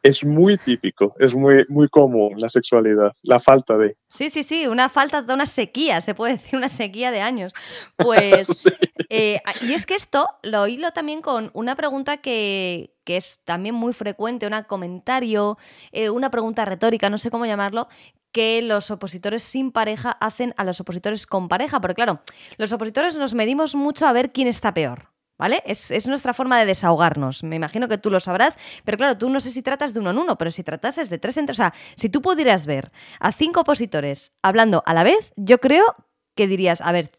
Es, 0.02 0.24
muy 0.24 0.58
típico, 0.58 1.14
es 1.18 1.34
muy, 1.34 1.64
muy 1.68 1.88
común 1.88 2.34
la 2.38 2.48
sexualidad, 2.48 3.12
la 3.22 3.40
falta 3.40 3.76
de. 3.76 3.96
Sí, 4.08 4.30
sí, 4.30 4.42
sí, 4.42 4.66
una 4.66 4.88
falta 4.88 5.22
de 5.22 5.32
una 5.32 5.46
sequía, 5.46 6.00
se 6.00 6.14
puede 6.14 6.34
decir 6.34 6.56
una 6.56 6.68
sequía 6.68 7.11
de 7.11 7.20
años. 7.20 7.52
Pues, 7.96 8.64
eh, 9.08 9.40
y 9.62 9.72
es 9.72 9.87
que 9.87 9.94
esto 9.94 10.28
lo 10.42 10.66
hilo 10.66 10.92
también 10.92 11.22
con 11.22 11.50
una 11.54 11.74
pregunta 11.76 12.18
que, 12.18 12.92
que 13.09 13.16
es 13.16 13.40
también 13.44 13.75
muy 13.75 13.94
frecuente, 13.94 14.47
un 14.47 14.62
comentario, 14.64 15.57
eh, 15.92 16.11
una 16.11 16.31
pregunta 16.31 16.66
retórica, 16.66 17.09
no 17.09 17.16
sé 17.16 17.31
cómo 17.31 17.47
llamarlo, 17.47 17.88
que 18.33 18.61
los 18.61 18.90
opositores 18.90 19.42
sin 19.42 19.73
pareja 19.73 20.11
hacen 20.11 20.53
a 20.59 20.64
los 20.64 20.79
opositores 20.79 21.27
con 21.27 21.49
pareja. 21.49 21.81
Porque 21.81 21.94
claro, 21.94 22.21
los 22.59 22.71
opositores 22.71 23.16
nos 23.16 23.33
medimos 23.33 23.75
mucho 23.75 24.07
a 24.07 24.12
ver 24.12 24.31
quién 24.31 24.47
está 24.47 24.75
peor. 24.75 25.09
¿Vale? 25.38 25.62
Es, 25.64 26.07
nuestra 26.07 26.35
forma 26.35 26.59
de 26.59 26.66
desahogarnos. 26.66 27.44
Me 27.44 27.57
imagino 27.57 27.88
que 27.88 27.97
tú 27.97 28.11
lo 28.11 28.21
sabrás, 28.21 28.59
pero 28.85 28.99
claro, 28.99 29.16
tú 29.16 29.31
no 29.31 29.40
sé 29.40 29.53
si 29.53 29.62
tratas 29.62 29.94
de 29.94 30.01
uno 30.01 30.11
en 30.11 30.18
uno, 30.18 30.37
pero 30.37 30.51
si 30.51 30.62
tratases 30.62 31.09
de 31.09 31.16
tres 31.16 31.38
en 31.38 31.47
tres, 31.47 31.59
o 31.59 31.62
sea, 31.62 31.75
si 31.94 32.11
tú 32.11 32.21
pudieras 32.21 32.66
ver 32.66 32.92
a 33.21 33.33
cinco 33.33 33.61
opositores 33.61 34.35
hablando 34.42 34.83
a 34.85 34.92
la 34.92 35.05
vez, 35.05 35.33
yo 35.37 35.61
creo 35.61 35.94
que 36.35 36.47
dirías, 36.47 36.83
a 36.83 36.92
ver, 36.92 37.12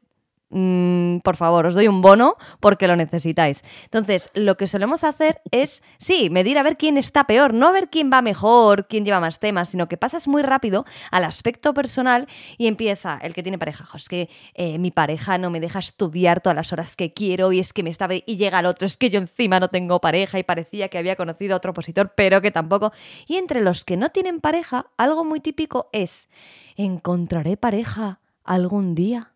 Mm, 0.51 1.19
por 1.19 1.35
favor, 1.35 1.67
os 1.67 1.75
doy 1.75 1.88
un 1.88 2.01
bono 2.01 2.35
porque 2.59 2.88
lo 2.88 2.95
necesitáis. 2.95 3.63
Entonces, 3.83 4.31
lo 4.33 4.57
que 4.57 4.65
solemos 4.65 5.03
hacer 5.03 5.41
es, 5.51 5.83
sí, 5.99 6.29
medir 6.31 6.57
a 6.57 6.63
ver 6.63 6.75
quién 6.75 6.97
está 6.97 7.25
peor, 7.25 7.53
no 7.53 7.67
a 7.67 7.71
ver 7.71 7.89
quién 7.89 8.09
va 8.12 8.23
mejor, 8.23 8.88
quién 8.88 9.05
lleva 9.05 9.19
más 9.19 9.39
temas, 9.39 9.69
sino 9.69 9.88
que 9.88 9.97
pasas 9.97 10.27
muy 10.27 10.41
rápido 10.41 10.85
al 11.12 11.23
aspecto 11.23 11.73
personal 11.75 12.27
y 12.57 12.65
empieza 12.65 13.19
el 13.21 13.35
que 13.35 13.43
tiene 13.43 13.59
pareja. 13.59 13.88
es 13.95 14.09
que 14.09 14.29
eh, 14.55 14.79
mi 14.79 14.89
pareja 14.89 15.38
no 15.38 15.51
me 15.51 15.59
deja 15.59 15.79
estudiar 15.79 16.41
todas 16.41 16.55
las 16.55 16.73
horas 16.73 16.95
que 16.95 17.13
quiero 17.13 17.51
y 17.51 17.59
es 17.59 17.71
que 17.71 17.83
me 17.83 17.91
está... 17.91 18.07
Y 18.12 18.38
llega 18.38 18.59
el 18.59 18.65
otro, 18.65 18.88
es 18.88 18.97
que 18.97 19.12
yo 19.12 19.19
encima 19.19 19.59
no 19.59 19.67
tengo 19.67 20.01
pareja 20.01 20.39
y 20.39 20.43
parecía 20.43 20.88
que 20.88 20.97
había 20.97 21.15
conocido 21.15 21.53
a 21.53 21.57
otro 21.57 21.71
opositor, 21.71 22.13
pero 22.15 22.41
que 22.41 22.49
tampoco. 22.49 22.91
Y 23.27 23.35
entre 23.35 23.62
los 23.62 23.85
que 23.85 23.97
no 23.97 24.09
tienen 24.09 24.41
pareja, 24.41 24.88
algo 24.97 25.23
muy 25.23 25.41
típico 25.41 25.89
es, 25.93 26.27
¿encontraré 26.75 27.55
pareja 27.55 28.19
algún 28.43 28.95
día? 28.95 29.33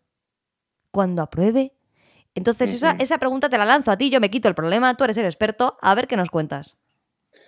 Cuando 0.93 1.23
apruebe? 1.23 1.73
Entonces, 2.36 2.73
esa, 2.73 2.91
esa, 2.91 3.17
pregunta 3.17 3.49
te 3.49 3.58
la 3.58 3.65
lanzo 3.65 3.91
a 3.91 3.97
ti, 3.97 4.10
yo 4.10 4.19
me 4.19 4.29
quito 4.29 4.47
el 4.47 4.56
problema, 4.56 4.95
tú 4.95 5.03
eres 5.03 5.17
el 5.17 5.25
experto, 5.25 5.77
a 5.82 5.93
ver 5.95 6.08
qué 6.08 6.15
nos 6.15 6.29
cuentas. 6.29 6.77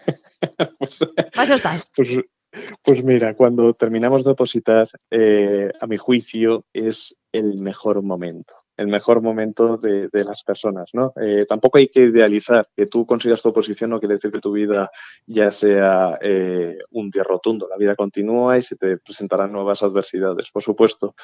pues, 0.80 1.00
pues, 1.96 2.10
pues, 2.84 3.04
mira, 3.04 3.36
cuando 3.36 3.74
terminamos 3.74 4.24
de 4.24 4.32
opositar, 4.32 4.88
eh, 5.12 5.72
a 5.80 5.88
mi 5.88 5.98
juicio, 5.98 6.66
es 6.74 7.16
el 7.32 7.58
mejor 7.60 8.02
momento 8.02 8.56
el 8.78 8.88
mejor 8.88 9.22
momento 9.22 9.78
de, 9.78 10.10
las 10.12 10.44
personas, 10.44 10.90
¿no? 10.94 11.14
Eh, 11.22 11.46
tampoco 11.48 11.78
hay 11.78 11.88
que 11.88 12.02
idealizar 12.02 12.68
que 12.76 12.88
tú 12.88 13.06
consigas 13.06 13.42
tu 13.42 13.50
oposición, 13.50 13.90
no 13.90 14.00
quiere 14.00 14.16
decir 14.16 14.32
que 14.32 14.40
tu 14.40 14.52
vida 14.52 14.90
ya 15.26 15.52
sea 15.52 16.18
eh, 16.22 16.78
un 16.92 17.10
día 17.10 17.24
rotundo. 17.24 17.68
La 17.70 17.78
vida 17.78 17.96
continúa 17.96 18.58
y 18.58 18.64
se 18.64 18.76
te 18.76 18.98
presentarán 18.98 19.52
nuevas 19.52 19.84
adversidades, 19.84 20.52
por 20.52 20.64
supuesto. 20.64 21.16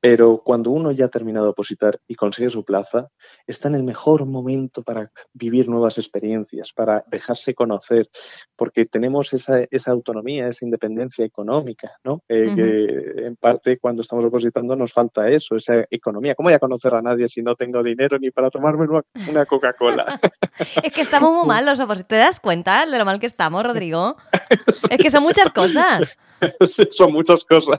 Pero 0.00 0.42
cuando 0.44 0.70
uno 0.70 0.92
ya 0.92 1.06
ha 1.06 1.08
terminado 1.08 1.46
de 1.46 1.50
opositar 1.50 1.98
y 2.06 2.14
consigue 2.14 2.50
su 2.50 2.64
plaza, 2.64 3.08
está 3.46 3.68
en 3.68 3.74
el 3.74 3.82
mejor 3.82 4.26
momento 4.26 4.82
para 4.82 5.10
vivir 5.32 5.68
nuevas 5.68 5.98
experiencias, 5.98 6.72
para 6.72 7.04
dejarse 7.08 7.54
conocer, 7.54 8.08
porque 8.54 8.86
tenemos 8.86 9.32
esa, 9.32 9.66
autonomía, 9.90 10.48
esa 10.48 10.64
independencia 10.64 11.24
económica, 11.24 11.92
¿no? 12.04 12.22
Eh, 12.28 12.52
que 12.54 13.26
en 13.26 13.36
parte 13.36 13.78
cuando 13.78 14.02
estamos 14.02 14.24
opositando 14.24 14.76
nos 14.76 14.92
falta 14.92 15.28
eso, 15.28 15.56
esa 15.56 15.84
economía. 15.90 16.34
¿Cómo 16.34 16.48
voy 16.48 16.54
a 16.54 16.58
conocer 16.58 16.94
a 16.94 17.02
nadie 17.02 17.28
si 17.28 17.42
no 17.42 17.54
tengo 17.54 17.82
dinero 17.82 18.18
ni 18.18 18.30
para 18.30 18.50
tomarme 18.50 18.86
una, 19.28 19.46
Coca-Cola? 19.46 20.20
es 20.82 20.92
que 20.92 21.00
estamos 21.00 21.32
muy 21.32 21.46
mal 21.48 21.66
los 21.66 21.80
opositores. 21.80 22.08
¿Te 22.08 22.16
das 22.16 22.40
cuenta 22.40 22.86
de 22.86 22.98
lo 22.98 23.04
mal 23.04 23.20
que 23.20 23.26
estamos, 23.26 23.64
Rodrigo? 23.64 24.16
es 24.66 24.98
que 24.98 25.10
son 25.10 25.22
muchas 25.22 25.50
cosas. 25.50 26.16
son 26.90 27.12
muchas 27.12 27.44
cosas. 27.44 27.78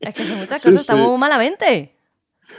Es 0.00 0.14
que 0.14 0.22
son 0.22 0.38
muchas 0.38 0.62
cosas, 0.62 0.80
estamos 0.80 1.08
muy 1.08 1.18
malamente. 1.18 1.96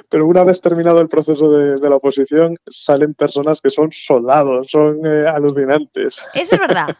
Pero 0.09 0.27
una 0.27 0.43
vez 0.43 0.61
terminado 0.61 1.01
el 1.01 1.09
proceso 1.09 1.51
de, 1.51 1.89
la 1.89 1.95
oposición, 1.97 2.57
salen 2.69 3.13
personas 3.13 3.61
que 3.61 3.69
son 3.69 3.91
soldados, 3.91 4.71
son 4.71 5.05
eh, 5.05 5.27
alucinantes. 5.27 6.25
Eso 6.33 6.55
es 6.55 6.61
verdad. 6.61 6.97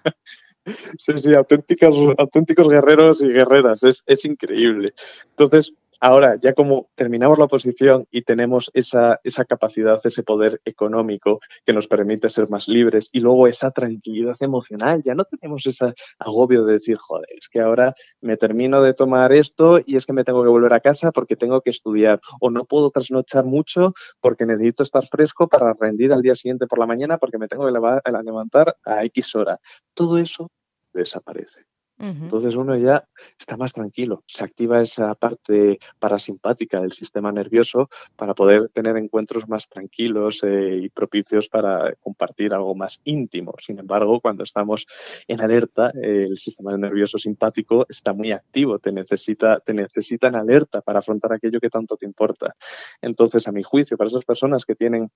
sí, 0.98 1.18
sí, 1.18 1.34
auténticos, 1.34 1.96
auténticos 2.18 2.68
guerreros 2.68 3.22
y 3.22 3.28
guerreras, 3.28 3.84
es, 3.84 4.04
es 4.06 4.26
increíble. 4.26 4.94
Entonces, 5.30 5.74
Ahora, 6.06 6.36
ya 6.36 6.52
como 6.52 6.90
terminamos 6.96 7.40
la 7.40 7.46
oposición 7.46 8.06
y 8.12 8.24
tenemos 8.24 8.70
esa, 8.74 9.22
esa 9.24 9.46
capacidad, 9.46 10.02
ese 10.04 10.22
poder 10.22 10.60
económico 10.66 11.40
que 11.66 11.72
nos 11.72 11.88
permite 11.88 12.28
ser 12.28 12.50
más 12.50 12.68
libres 12.68 13.08
y 13.14 13.22
luego 13.22 13.48
esa 13.48 13.72
tranquilidad 13.72 14.36
emocional, 14.42 15.02
ya 15.02 15.16
no 15.16 15.24
tenemos 15.24 15.66
ese 15.66 15.94
agobio 16.20 16.66
de 16.66 16.74
decir, 16.74 16.98
joder, 16.98 17.26
es 17.30 17.48
que 17.48 17.62
ahora 17.62 17.94
me 18.20 18.36
termino 18.36 18.82
de 18.82 18.94
tomar 18.94 19.32
esto 19.32 19.80
y 19.86 19.96
es 19.96 20.06
que 20.06 20.12
me 20.12 20.26
tengo 20.26 20.44
que 20.44 20.50
volver 20.50 20.74
a 20.74 20.82
casa 20.82 21.14
porque 21.14 21.38
tengo 21.38 21.62
que 21.62 21.70
estudiar 21.70 22.20
o 22.42 22.50
no 22.50 22.66
puedo 22.66 22.90
trasnochar 22.90 23.46
mucho 23.46 23.94
porque 24.20 24.46
necesito 24.46 24.84
estar 24.84 25.08
fresco 25.08 25.48
para 25.48 25.74
rendir 25.74 26.12
al 26.12 26.22
día 26.22 26.36
siguiente 26.36 26.68
por 26.68 26.80
la 26.80 26.86
mañana 26.86 27.18
porque 27.18 27.38
me 27.38 27.48
tengo 27.48 27.66
que 27.66 27.72
levantar 27.72 28.76
a 28.84 29.06
X 29.06 29.36
hora. 29.38 29.58
Todo 29.94 30.18
eso 30.18 30.52
desaparece. 30.94 31.64
Entonces 32.00 32.56
uno 32.56 32.76
ya 32.76 33.08
está 33.40 33.56
más 33.56 33.72
tranquilo, 33.72 34.24
se 34.28 34.44
activa 34.44 34.82
esa 34.82 35.16
parte 35.16 35.80
parasimpática 36.00 36.82
del 36.82 36.92
sistema 36.92 37.32
nervioso 37.32 37.88
para 38.16 38.34
poder 38.34 38.70
tener 38.70 38.98
encuentros 38.98 39.48
más 39.48 39.70
tranquilos 39.70 40.44
eh, 40.44 40.80
y 40.82 40.90
propicios 40.90 41.48
para 41.50 41.94
compartir 41.96 42.54
algo 42.54 42.76
más 42.76 43.00
íntimo. 43.06 43.54
Sin 43.60 43.80
embargo, 43.80 44.20
cuando 44.20 44.44
estamos 44.44 44.86
en 45.28 45.42
alerta, 45.42 45.92
el 46.02 46.36
sistema 46.36 46.76
nervioso 46.78 47.18
simpático 47.18 47.86
está 47.88 48.12
muy 48.14 48.32
activo, 48.32 48.80
te 48.80 48.92
necesita, 48.92 49.60
te 49.60 49.74
necesita 49.74 50.28
en 50.28 50.36
alerta 50.36 50.82
para 50.82 51.00
afrontar 51.00 51.34
aquello 51.34 51.60
que 51.60 51.70
tanto 51.70 51.96
te 51.96 52.06
importa. 52.06 52.56
Entonces, 53.02 53.48
a 53.48 53.52
mi 53.52 53.64
juicio, 53.64 53.98
para 53.98 54.08
esas 54.08 54.26
personas 54.26 54.66
que 54.66 54.76
tienen 54.76 55.10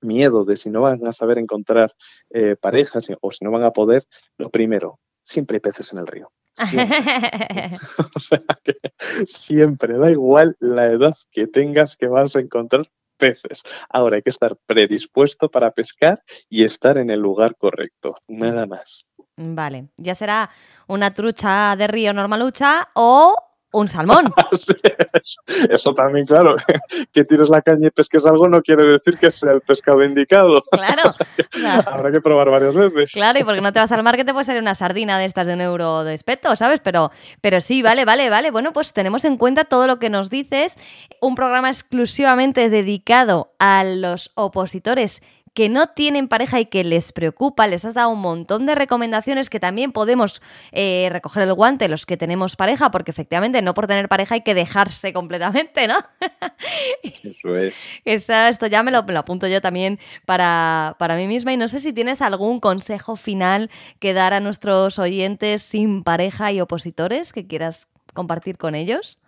miedo 0.00 0.44
de 0.44 0.56
si 0.56 0.70
no 0.70 0.82
van 0.82 1.06
a 1.06 1.12
saber 1.12 1.38
encontrar 1.38 1.92
eh, 2.30 2.56
parejas 2.56 3.08
o 3.20 3.30
si 3.30 3.44
no 3.44 3.50
van 3.50 3.64
a 3.64 3.72
poder, 3.72 4.04
lo 4.36 4.50
primero, 4.50 5.00
siempre 5.28 5.56
hay 5.56 5.60
peces 5.60 5.92
en 5.92 5.98
el 5.98 6.06
río. 6.06 6.32
o 8.14 8.20
sea 8.20 8.40
que 8.64 8.78
siempre, 9.26 9.96
da 9.98 10.10
igual 10.10 10.56
la 10.58 10.86
edad 10.86 11.16
que 11.30 11.46
tengas 11.46 11.96
que 11.96 12.08
vas 12.08 12.34
a 12.34 12.40
encontrar 12.40 12.86
peces. 13.16 13.62
Ahora 13.90 14.16
hay 14.16 14.22
que 14.22 14.30
estar 14.30 14.56
predispuesto 14.66 15.50
para 15.50 15.72
pescar 15.72 16.22
y 16.48 16.64
estar 16.64 16.98
en 16.98 17.10
el 17.10 17.20
lugar 17.20 17.56
correcto, 17.56 18.14
nada 18.26 18.66
más. 18.66 19.06
Vale, 19.36 19.88
ya 19.96 20.14
será 20.14 20.50
una 20.86 21.12
trucha 21.12 21.76
de 21.76 21.86
río 21.86 22.12
normalucha 22.12 22.88
o 22.94 23.36
un 23.72 23.88
salmón. 23.88 24.32
eso, 25.70 25.94
también, 25.94 26.26
claro. 26.26 26.56
Que 27.12 27.24
tires 27.24 27.48
la 27.50 27.62
caña 27.62 27.88
y 27.88 27.90
pesques 27.90 28.26
algo 28.26 28.48
no 28.48 28.62
quiere 28.62 28.84
decir 28.84 29.18
que 29.18 29.30
sea 29.30 29.52
el 29.52 29.60
pescado 29.60 30.02
indicado. 30.04 30.64
Claro. 30.78 31.10
Habrá 31.86 32.12
que 32.12 32.20
probar 32.20 32.50
varias 32.50 32.74
veces. 32.74 33.12
Claro, 33.12 33.38
y 33.38 33.44
porque 33.44 33.60
no 33.60 33.72
te 33.72 33.80
vas 33.80 33.90
al 33.90 34.02
mar 34.02 34.16
que 34.16 34.24
te 34.24 34.32
puede 34.32 34.44
salir 34.44 34.62
una 34.62 34.74
sardina 34.74 35.18
de 35.18 35.24
estas 35.24 35.46
de 35.46 35.54
un 35.54 35.60
euro 35.60 36.04
de 36.04 36.14
espeto, 36.14 36.54
¿sabes? 36.56 36.80
Pero, 36.80 37.10
pero 37.40 37.60
sí, 37.60 37.82
vale, 37.82 38.04
vale, 38.04 38.30
vale. 38.30 38.50
Bueno, 38.50 38.72
pues 38.72 38.92
tenemos 38.92 39.24
en 39.24 39.36
cuenta 39.36 39.64
todo 39.64 39.86
lo 39.86 39.98
que 39.98 40.08
nos 40.08 40.30
dices. 40.30 40.76
Un 41.20 41.34
programa 41.34 41.68
exclusivamente 41.68 42.70
dedicado 42.70 43.52
a 43.58 43.84
los 43.84 44.30
opositores 44.34 45.20
que 45.58 45.68
no 45.68 45.88
tienen 45.88 46.28
pareja 46.28 46.60
y 46.60 46.66
que 46.66 46.84
les 46.84 47.10
preocupa, 47.10 47.66
les 47.66 47.84
has 47.84 47.94
dado 47.94 48.10
un 48.10 48.20
montón 48.20 48.64
de 48.64 48.76
recomendaciones 48.76 49.50
que 49.50 49.58
también 49.58 49.90
podemos 49.90 50.40
eh, 50.70 51.08
recoger 51.10 51.42
el 51.42 51.52
guante 51.52 51.88
los 51.88 52.06
que 52.06 52.16
tenemos 52.16 52.54
pareja, 52.54 52.92
porque 52.92 53.10
efectivamente 53.10 53.60
no 53.60 53.74
por 53.74 53.88
tener 53.88 54.08
pareja 54.08 54.36
hay 54.36 54.42
que 54.42 54.54
dejarse 54.54 55.12
completamente, 55.12 55.88
¿no? 55.88 55.96
Eso 57.02 57.56
es. 57.56 57.98
esto 58.04 58.68
ya 58.68 58.84
me 58.84 58.92
lo, 58.92 58.98
apunto 58.98 59.48
yo 59.48 59.60
también 59.60 59.98
para, 60.26 60.94
para 61.00 61.16
mí 61.16 61.26
misma 61.26 61.52
y 61.52 61.56
no 61.56 61.66
sé 61.66 61.80
si 61.80 61.92
tienes 61.92 62.22
algún 62.22 62.60
consejo 62.60 63.16
final 63.16 63.68
que 63.98 64.14
dar 64.14 64.34
a 64.34 64.38
nuestros 64.38 65.00
oyentes 65.00 65.64
sin 65.64 66.04
pareja 66.04 66.52
y 66.52 66.60
opositores 66.60 67.32
que 67.32 67.48
quieras 67.48 67.88
compartir 68.14 68.58
con 68.58 68.76
ellos. 68.76 69.18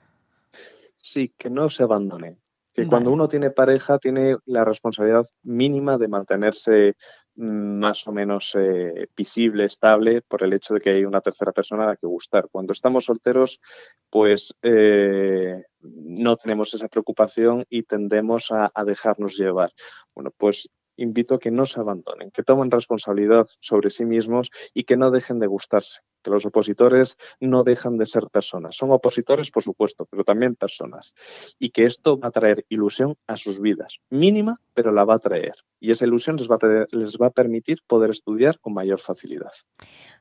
Sí, 0.95 1.35
que 1.37 1.51
no 1.51 1.69
se 1.71 1.83
abandonen 1.83 2.39
que 2.81 2.89
cuando 2.89 3.11
uno 3.11 3.29
tiene 3.29 3.51
pareja 3.51 3.99
tiene 3.99 4.37
la 4.47 4.65
responsabilidad 4.65 5.27
mínima 5.43 5.99
de 5.99 6.09
mantenerse 6.09 6.95
mm, 7.35 7.79
más 7.79 8.07
o 8.07 8.13
menos 8.13 8.55
eh, 8.55 9.09
visible, 9.17 9.65
estable, 9.65 10.23
por 10.23 10.43
el 10.43 10.53
hecho 10.53 10.75
de 10.75 10.81
que 10.81 10.91
hay 10.91 11.05
una 11.05 11.21
tercera 11.21 11.53
persona 11.53 11.85
a 11.85 11.89
la 11.89 11.97
que 11.97 12.07
gustar. 12.07 12.49
Cuando 12.51 12.73
estamos 12.73 13.05
solteros, 13.05 13.61
pues 14.09 14.55
eh, 14.63 15.63
no 15.81 16.37
tenemos 16.37 16.73
esa 16.75 16.89
preocupación 16.89 17.65
y 17.69 17.83
tendemos 17.83 18.51
a, 18.51 18.71
a 18.75 18.85
dejarnos 18.85 19.37
llevar. 19.37 19.71
Bueno, 20.15 20.33
pues 20.37 20.71
invito 20.97 21.35
a 21.35 21.39
que 21.39 21.51
no 21.51 21.67
se 21.67 21.81
abandonen, 21.81 22.31
que 22.31 22.43
tomen 22.43 22.71
responsabilidad 22.71 23.47
sobre 23.61 23.91
sí 23.91 24.05
mismos 24.05 24.51
y 24.75 24.85
que 24.85 24.97
no 24.97 25.11
dejen 25.11 25.39
de 25.39 25.47
gustarse 25.47 26.01
que 26.23 26.31
los 26.31 26.47
opositores 26.47 27.17
no 27.41 27.65
dejan 27.65 27.99
de 27.99 28.07
ser 28.07 28.29
personas. 28.31 28.77
Son 28.77 28.91
opositores, 28.91 29.51
por 29.51 29.63
supuesto, 29.63 30.07
pero 30.11 30.25
también 30.25 30.55
personas. 30.55 31.15
Y 31.59 31.71
que 31.71 31.85
esto 31.85 32.19
va 32.19 32.29
a 32.29 32.33
traer 32.33 32.65
ilusión 32.69 33.17
a 33.27 33.37
sus 33.37 33.61
vidas. 33.61 34.01
Mínima, 34.11 34.61
pero 34.75 34.93
la 34.93 35.05
va 35.05 35.15
a 35.15 35.19
traer. 35.19 35.55
Y 35.83 35.91
esa 35.91 36.05
ilusión 36.05 36.37
les 36.37 36.49
va 36.49 36.57
a, 36.61 36.87
les 36.95 37.17
va 37.17 37.29
a 37.29 37.31
permitir 37.31 37.79
poder 37.87 38.11
estudiar 38.11 38.59
con 38.59 38.75
mayor 38.75 39.01
facilidad. 39.01 39.53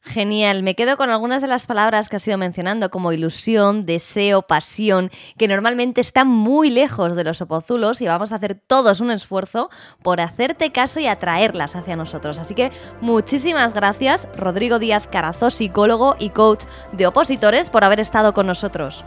Genial, 0.02 0.64
me 0.64 0.76
quedo 0.76 0.96
con 0.96 1.10
algunas 1.10 1.42
de 1.42 1.50
las 1.50 1.68
palabras 1.68 2.08
que 2.08 2.16
has 2.16 2.28
ido 2.28 2.38
mencionando, 2.38 2.90
como 2.90 3.12
ilusión, 3.12 3.86
deseo, 3.86 4.42
pasión, 4.44 5.12
que 5.38 5.50
normalmente 5.50 6.00
están 6.00 6.30
muy 6.30 6.70
lejos 6.70 7.16
de 7.16 7.26
los 7.26 7.42
opozulos 7.42 8.02
y 8.02 8.06
vamos 8.06 8.32
a 8.32 8.38
hacer 8.38 8.56
todos 8.56 9.02
un 9.02 9.12
esfuerzo 9.12 9.70
por 10.02 10.22
hacerte 10.22 10.72
caso 10.72 11.02
y 11.02 11.08
atraerlas 11.08 11.76
hacia 11.76 11.98
nosotros. 11.98 12.40
Así 12.40 12.56
que 12.56 12.72
muchísimas 13.02 13.74
gracias, 13.74 14.30
Rodrigo 14.38 14.80
Díaz 14.80 15.08
Carazo, 15.08 15.50
psicólogo 15.90 16.16
y 16.20 16.30
coach 16.30 16.66
de 16.92 17.08
opositores, 17.08 17.70
por 17.70 17.84
haber 17.84 18.00
estado 18.00 18.34
con 18.34 18.48
nosotros. 18.48 19.04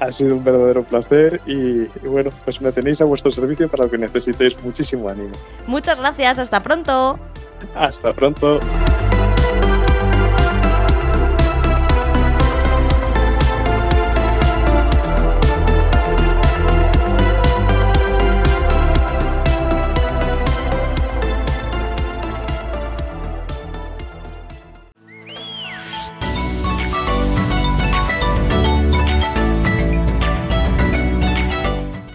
Ha 0.00 0.12
sido 0.12 0.36
un 0.36 0.44
verdadero 0.44 0.82
placer 0.82 1.40
y, 1.46 1.82
y, 1.82 2.08
bueno, 2.08 2.30
pues 2.44 2.60
me 2.60 2.72
tenéis 2.72 3.00
a 3.00 3.04
vuestro 3.04 3.30
servicio 3.30 3.68
para 3.68 3.84
lo 3.84 3.90
que 3.90 3.98
necesitéis. 3.98 4.62
Muchísimo 4.62 5.08
ánimo. 5.08 5.32
Muchas 5.66 5.98
gracias, 5.98 6.38
hasta 6.38 6.60
pronto. 6.60 7.18
Hasta 7.74 8.12
pronto. 8.12 8.60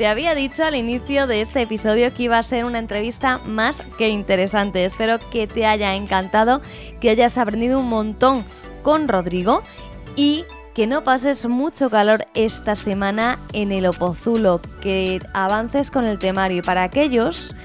Te 0.06 0.10
había 0.10 0.36
dicho 0.36 0.64
al 0.64 0.76
inicio 0.76 1.26
de 1.26 1.42
este 1.42 1.64
episodio 1.64 2.14
que 2.14 2.22
iba 2.22 2.38
a 2.38 2.44
ser 2.44 2.64
una 2.66 2.78
entrevista 2.78 3.40
más 3.40 3.82
que 3.98 4.08
interesante. 4.08 4.86
Espero 4.86 5.18
que 5.32 5.48
te 5.48 5.66
haya 5.66 5.96
encantado, 5.96 6.62
que 7.02 7.10
hayas 7.10 7.40
aprendido 7.40 7.80
un 7.80 7.90
montón 7.90 8.46
con 8.84 9.08
Rodrigo 9.08 9.64
y 10.16 10.46
que 10.76 10.86
no 10.86 11.04
pases 11.04 11.48
mucho 11.48 11.90
calor 11.90 12.28
esta 12.36 12.76
semana 12.76 13.40
en 13.52 13.72
el 13.72 13.88
Opozulo, 13.88 14.62
que 14.80 15.22
avances 15.34 15.90
con 15.90 16.06
el 16.06 16.20
temario. 16.20 16.60
Y 16.60 16.62
para 16.62 16.84
aquellos 16.84 17.56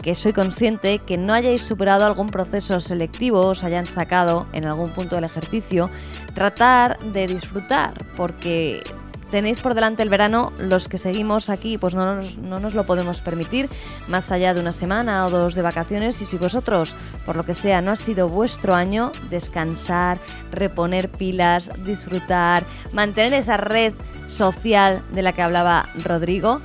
que 0.00 0.14
soy 0.14 0.32
consciente 0.32 1.00
que 1.00 1.18
no 1.18 1.32
hayáis 1.32 1.62
superado 1.62 2.06
algún 2.06 2.28
proceso 2.28 2.78
selectivo, 2.78 3.40
os 3.40 3.64
hayan 3.64 3.86
sacado 3.86 4.46
en 4.52 4.66
algún 4.66 4.90
punto 4.90 5.16
del 5.16 5.24
ejercicio, 5.24 5.90
tratar 6.32 6.96
de 7.00 7.26
disfrutar, 7.26 7.94
porque 8.16 8.84
tenéis 9.30 9.60
por 9.60 9.74
delante 9.74 10.02
el 10.02 10.08
verano, 10.08 10.52
los 10.58 10.88
que 10.88 10.98
seguimos 10.98 11.50
aquí, 11.50 11.78
pues 11.78 11.94
no 11.94 12.16
nos, 12.16 12.38
no 12.38 12.58
nos 12.60 12.74
lo 12.74 12.84
podemos 12.84 13.20
permitir, 13.20 13.68
más 14.08 14.30
allá 14.32 14.54
de 14.54 14.60
una 14.60 14.72
semana 14.72 15.26
o 15.26 15.30
dos 15.30 15.54
de 15.54 15.62
vacaciones. 15.62 16.20
Y 16.20 16.24
si 16.24 16.38
vosotros, 16.38 16.94
por 17.26 17.36
lo 17.36 17.44
que 17.44 17.54
sea, 17.54 17.80
no 17.80 17.90
ha 17.90 17.96
sido 17.96 18.28
vuestro 18.28 18.74
año, 18.74 19.12
descansar, 19.30 20.18
reponer 20.52 21.08
pilas, 21.08 21.70
disfrutar, 21.84 22.64
mantener 22.92 23.34
esa 23.34 23.56
red 23.56 23.94
social 24.26 25.02
de 25.12 25.22
la 25.22 25.32
que 25.32 25.42
hablaba 25.42 25.88
Rodrigo. 26.04 26.60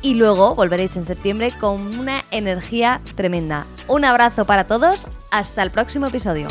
Y 0.00 0.14
luego 0.14 0.54
volveréis 0.54 0.96
en 0.96 1.04
septiembre 1.04 1.52
con 1.58 1.98
una 1.98 2.24
energía 2.30 3.00
tremenda. 3.16 3.66
Un 3.88 4.04
abrazo 4.04 4.44
para 4.44 4.64
todos, 4.64 5.08
hasta 5.30 5.62
el 5.62 5.70
próximo 5.70 6.06
episodio. 6.06 6.46